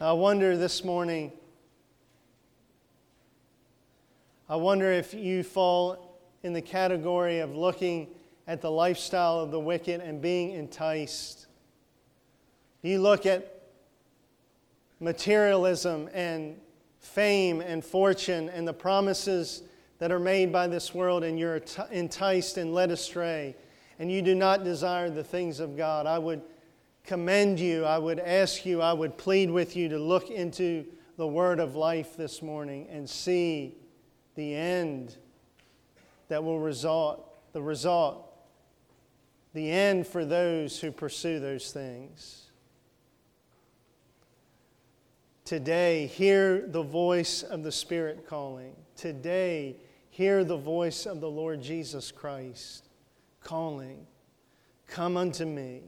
I 0.00 0.10
wonder 0.10 0.56
this 0.56 0.82
morning, 0.82 1.30
I 4.48 4.56
wonder 4.56 4.90
if 4.90 5.14
you 5.14 5.44
fall 5.44 6.18
in 6.42 6.52
the 6.52 6.62
category 6.62 7.38
of 7.38 7.54
looking 7.54 8.08
at 8.48 8.60
the 8.60 8.70
lifestyle 8.72 9.38
of 9.38 9.52
the 9.52 9.60
wicked 9.60 10.00
and 10.00 10.20
being 10.20 10.54
enticed. 10.54 11.47
You 12.82 13.00
look 13.00 13.26
at 13.26 13.62
materialism 15.00 16.08
and 16.12 16.60
fame 16.98 17.60
and 17.60 17.84
fortune 17.84 18.48
and 18.48 18.66
the 18.66 18.72
promises 18.72 19.62
that 19.98 20.12
are 20.12 20.20
made 20.20 20.52
by 20.52 20.68
this 20.68 20.94
world, 20.94 21.24
and 21.24 21.38
you're 21.38 21.60
enticed 21.90 22.56
and 22.56 22.72
led 22.72 22.90
astray, 22.90 23.56
and 23.98 24.12
you 24.12 24.22
do 24.22 24.34
not 24.34 24.62
desire 24.62 25.10
the 25.10 25.24
things 25.24 25.58
of 25.58 25.76
God. 25.76 26.06
I 26.06 26.18
would 26.18 26.42
commend 27.04 27.58
you, 27.58 27.84
I 27.84 27.98
would 27.98 28.20
ask 28.20 28.64
you, 28.64 28.80
I 28.80 28.92
would 28.92 29.16
plead 29.16 29.50
with 29.50 29.74
you 29.74 29.88
to 29.88 29.98
look 29.98 30.30
into 30.30 30.84
the 31.16 31.26
word 31.26 31.58
of 31.58 31.74
life 31.74 32.16
this 32.16 32.42
morning 32.42 32.86
and 32.90 33.10
see 33.10 33.74
the 34.36 34.54
end 34.54 35.16
that 36.28 36.44
will 36.44 36.60
result, 36.60 37.52
the 37.52 37.62
result, 37.62 38.24
the 39.52 39.68
end 39.68 40.06
for 40.06 40.24
those 40.24 40.78
who 40.78 40.92
pursue 40.92 41.40
those 41.40 41.72
things. 41.72 42.47
Today, 45.48 46.08
hear 46.08 46.66
the 46.66 46.82
voice 46.82 47.42
of 47.42 47.62
the 47.62 47.72
Spirit 47.72 48.26
calling. 48.28 48.76
Today, 48.96 49.76
hear 50.10 50.44
the 50.44 50.58
voice 50.58 51.06
of 51.06 51.22
the 51.22 51.30
Lord 51.30 51.62
Jesus 51.62 52.12
Christ 52.12 52.86
calling. 53.42 54.06
Come 54.88 55.16
unto 55.16 55.46
me. 55.46 55.84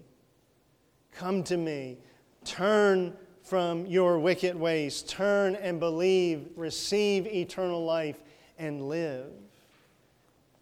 Come 1.13 1.43
to 1.43 1.59
me. 1.59 1.99
Turn 2.43 3.15
from 3.43 3.85
your 3.85 4.19
wicked 4.19 4.57
ways. 4.57 5.03
Turn 5.03 5.57
and 5.57 5.79
believe. 5.79 6.49
Receive 6.57 7.27
eternal 7.27 7.85
life 7.85 8.17
and 8.59 8.89
live. 8.89 9.27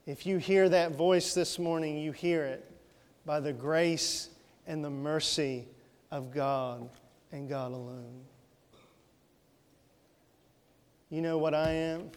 If 0.06 0.26
you 0.26 0.38
hear 0.38 0.68
that 0.70 0.96
voice 0.96 1.34
this 1.34 1.56
morning, 1.56 1.98
you 1.98 2.10
hear 2.10 2.42
it 2.42 2.68
by 3.24 3.38
the 3.38 3.52
grace 3.52 4.30
and 4.66 4.84
the 4.84 4.90
mercy 4.90 5.68
of 6.10 6.34
God 6.34 6.90
and 7.30 7.48
God 7.48 7.70
alone. 7.70 8.24
You 11.10 11.22
know 11.22 11.38
what 11.38 11.54
I 11.54 11.70
am? 11.70 12.10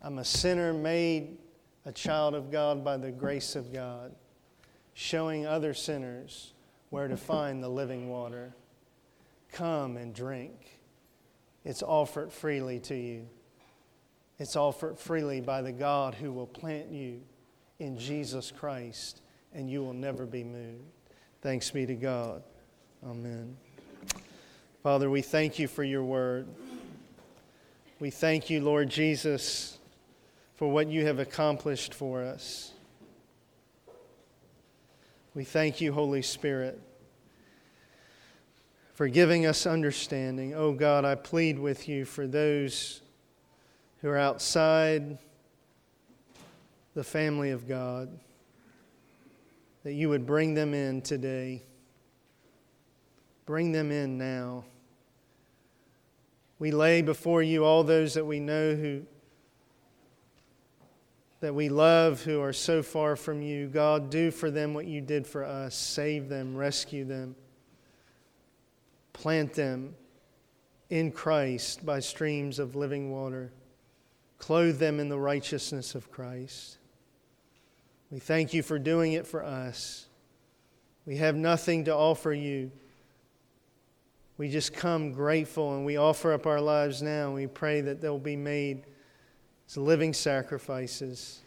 I'm 0.00 0.18
a 0.18 0.24
sinner 0.24 0.72
made 0.72 1.36
a 1.84 1.92
child 1.92 2.34
of 2.34 2.50
God 2.50 2.82
by 2.82 2.96
the 2.96 3.10
grace 3.10 3.56
of 3.56 3.72
God, 3.72 4.14
showing 4.94 5.46
other 5.46 5.74
sinners 5.74 6.54
where 6.88 7.08
to 7.08 7.16
find 7.16 7.62
the 7.62 7.68
living 7.68 8.08
water. 8.08 8.54
Come 9.52 9.98
and 9.98 10.14
drink. 10.14 10.78
It's 11.64 11.82
offered 11.82 12.32
freely 12.32 12.80
to 12.80 12.94
you. 12.94 13.28
It's 14.38 14.56
offered 14.56 14.98
freely 14.98 15.42
by 15.42 15.60
the 15.60 15.72
God 15.72 16.14
who 16.14 16.32
will 16.32 16.46
plant 16.46 16.90
you 16.90 17.20
in 17.78 17.98
Jesus 17.98 18.50
Christ, 18.50 19.20
and 19.52 19.70
you 19.70 19.82
will 19.82 19.92
never 19.92 20.24
be 20.24 20.42
moved. 20.42 20.84
Thanks 21.42 21.70
be 21.70 21.84
to 21.84 21.94
God. 21.94 22.42
Amen. 23.04 23.56
Father, 24.82 25.10
we 25.10 25.20
thank 25.20 25.58
you 25.58 25.68
for 25.68 25.84
your 25.84 26.02
word. 26.02 26.48
We 28.02 28.10
thank 28.10 28.50
you, 28.50 28.60
Lord 28.60 28.90
Jesus, 28.90 29.78
for 30.56 30.68
what 30.68 30.88
you 30.88 31.06
have 31.06 31.20
accomplished 31.20 31.94
for 31.94 32.20
us. 32.20 32.72
We 35.36 35.44
thank 35.44 35.80
you, 35.80 35.92
Holy 35.92 36.22
Spirit, 36.22 36.82
for 38.94 39.06
giving 39.06 39.46
us 39.46 39.66
understanding. 39.66 40.52
Oh 40.52 40.72
God, 40.72 41.04
I 41.04 41.14
plead 41.14 41.60
with 41.60 41.88
you 41.88 42.04
for 42.04 42.26
those 42.26 43.02
who 44.00 44.08
are 44.08 44.18
outside 44.18 45.16
the 46.94 47.04
family 47.04 47.52
of 47.52 47.68
God, 47.68 48.08
that 49.84 49.92
you 49.92 50.08
would 50.08 50.26
bring 50.26 50.54
them 50.54 50.74
in 50.74 51.02
today. 51.02 51.62
Bring 53.46 53.70
them 53.70 53.92
in 53.92 54.18
now. 54.18 54.64
We 56.62 56.70
lay 56.70 57.02
before 57.02 57.42
you 57.42 57.64
all 57.64 57.82
those 57.82 58.14
that 58.14 58.24
we 58.24 58.38
know 58.38 58.76
who 58.76 59.02
that 61.40 61.52
we 61.52 61.68
love 61.68 62.22
who 62.22 62.40
are 62.40 62.52
so 62.52 62.84
far 62.84 63.16
from 63.16 63.42
you. 63.42 63.66
God, 63.66 64.10
do 64.10 64.30
for 64.30 64.48
them 64.48 64.72
what 64.72 64.86
you 64.86 65.00
did 65.00 65.26
for 65.26 65.44
us. 65.44 65.74
Save 65.74 66.28
them, 66.28 66.54
rescue 66.54 67.04
them, 67.04 67.34
plant 69.12 69.54
them 69.54 69.96
in 70.88 71.10
Christ 71.10 71.84
by 71.84 71.98
streams 71.98 72.60
of 72.60 72.76
living 72.76 73.10
water, 73.10 73.50
clothe 74.38 74.78
them 74.78 75.00
in 75.00 75.08
the 75.08 75.18
righteousness 75.18 75.96
of 75.96 76.12
Christ. 76.12 76.78
We 78.08 78.20
thank 78.20 78.54
you 78.54 78.62
for 78.62 78.78
doing 78.78 79.14
it 79.14 79.26
for 79.26 79.42
us. 79.42 80.06
We 81.06 81.16
have 81.16 81.34
nothing 81.34 81.86
to 81.86 81.96
offer 81.96 82.32
you. 82.32 82.70
We 84.42 84.48
just 84.48 84.72
come 84.72 85.12
grateful 85.12 85.76
and 85.76 85.86
we 85.86 85.98
offer 85.98 86.32
up 86.32 86.48
our 86.48 86.60
lives 86.60 87.00
now. 87.00 87.26
And 87.26 87.34
we 87.34 87.46
pray 87.46 87.80
that 87.80 88.00
they'll 88.00 88.18
be 88.18 88.34
made 88.34 88.82
as 89.68 89.76
living 89.76 90.12
sacrifices, 90.12 91.38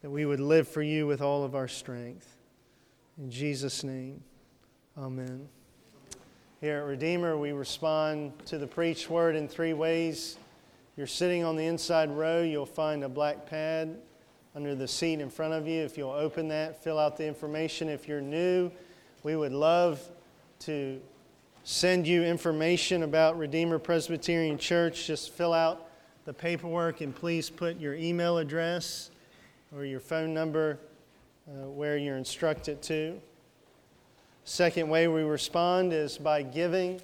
that 0.00 0.08
we 0.08 0.24
would 0.24 0.40
live 0.40 0.66
for 0.66 0.80
you 0.80 1.06
with 1.06 1.20
all 1.20 1.44
of 1.44 1.54
our 1.54 1.68
strength. 1.68 2.38
In 3.18 3.30
Jesus' 3.30 3.84
name, 3.84 4.22
amen. 4.96 5.46
Here 6.62 6.78
at 6.78 6.86
Redeemer, 6.86 7.36
we 7.36 7.52
respond 7.52 8.32
to 8.46 8.56
the 8.56 8.66
preached 8.66 9.10
word 9.10 9.36
in 9.36 9.46
three 9.46 9.74
ways. 9.74 10.38
You're 10.96 11.06
sitting 11.06 11.44
on 11.44 11.56
the 11.56 11.66
inside 11.66 12.10
row, 12.10 12.40
you'll 12.40 12.64
find 12.64 13.04
a 13.04 13.08
black 13.10 13.44
pad 13.44 13.98
under 14.54 14.74
the 14.74 14.88
seat 14.88 15.20
in 15.20 15.28
front 15.28 15.52
of 15.52 15.68
you. 15.68 15.82
If 15.82 15.98
you'll 15.98 16.08
open 16.08 16.48
that, 16.48 16.82
fill 16.82 16.98
out 16.98 17.18
the 17.18 17.26
information. 17.26 17.90
If 17.90 18.08
you're 18.08 18.22
new, 18.22 18.70
we 19.22 19.36
would 19.36 19.52
love 19.52 20.00
to 20.60 21.02
send 21.64 22.06
you 22.06 22.22
information 22.22 23.02
about 23.02 23.38
Redeemer 23.38 23.78
Presbyterian 23.78 24.58
Church. 24.58 25.06
Just 25.06 25.32
fill 25.32 25.54
out 25.54 25.88
the 26.26 26.32
paperwork 26.32 27.00
and 27.00 27.14
please 27.14 27.48
put 27.48 27.80
your 27.80 27.94
email 27.94 28.36
address 28.36 29.10
or 29.74 29.86
your 29.86 30.00
phone 30.00 30.34
number 30.34 30.78
uh, 31.48 31.68
where 31.70 31.96
you're 31.96 32.18
instructed 32.18 32.82
to. 32.82 33.18
Second 34.44 34.90
way 34.90 35.08
we 35.08 35.22
respond 35.22 35.94
is 35.94 36.18
by 36.18 36.42
giving. 36.42 37.00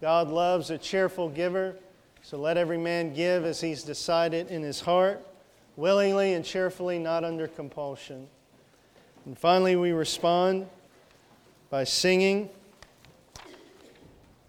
God 0.00 0.28
loves 0.28 0.70
a 0.70 0.78
cheerful 0.78 1.28
giver, 1.28 1.76
so 2.22 2.36
let 2.36 2.56
every 2.56 2.78
man 2.78 3.14
give 3.14 3.44
as 3.44 3.60
he's 3.60 3.84
decided 3.84 4.50
in 4.50 4.62
his 4.62 4.80
heart, 4.80 5.24
willingly 5.76 6.34
and 6.34 6.44
cheerfully, 6.44 6.98
not 6.98 7.22
under 7.22 7.46
compulsion. 7.46 8.26
And 9.24 9.38
finally, 9.38 9.76
we 9.76 9.92
respond 9.92 10.66
by 11.68 11.84
singing. 11.84 12.50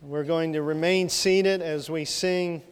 We're 0.04 0.24
going 0.24 0.54
to 0.54 0.64
remain 0.64 1.10
seated 1.10 1.62
as 1.62 1.88
we 1.88 2.06
sing. 2.06 2.64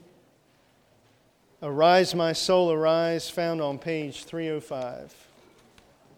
Arise, 1.62 2.16
my 2.16 2.34
soul, 2.34 2.72
arise, 2.72 3.30
found 3.30 3.62
on 3.62 3.78
page 3.78 4.24
305. 4.24 5.29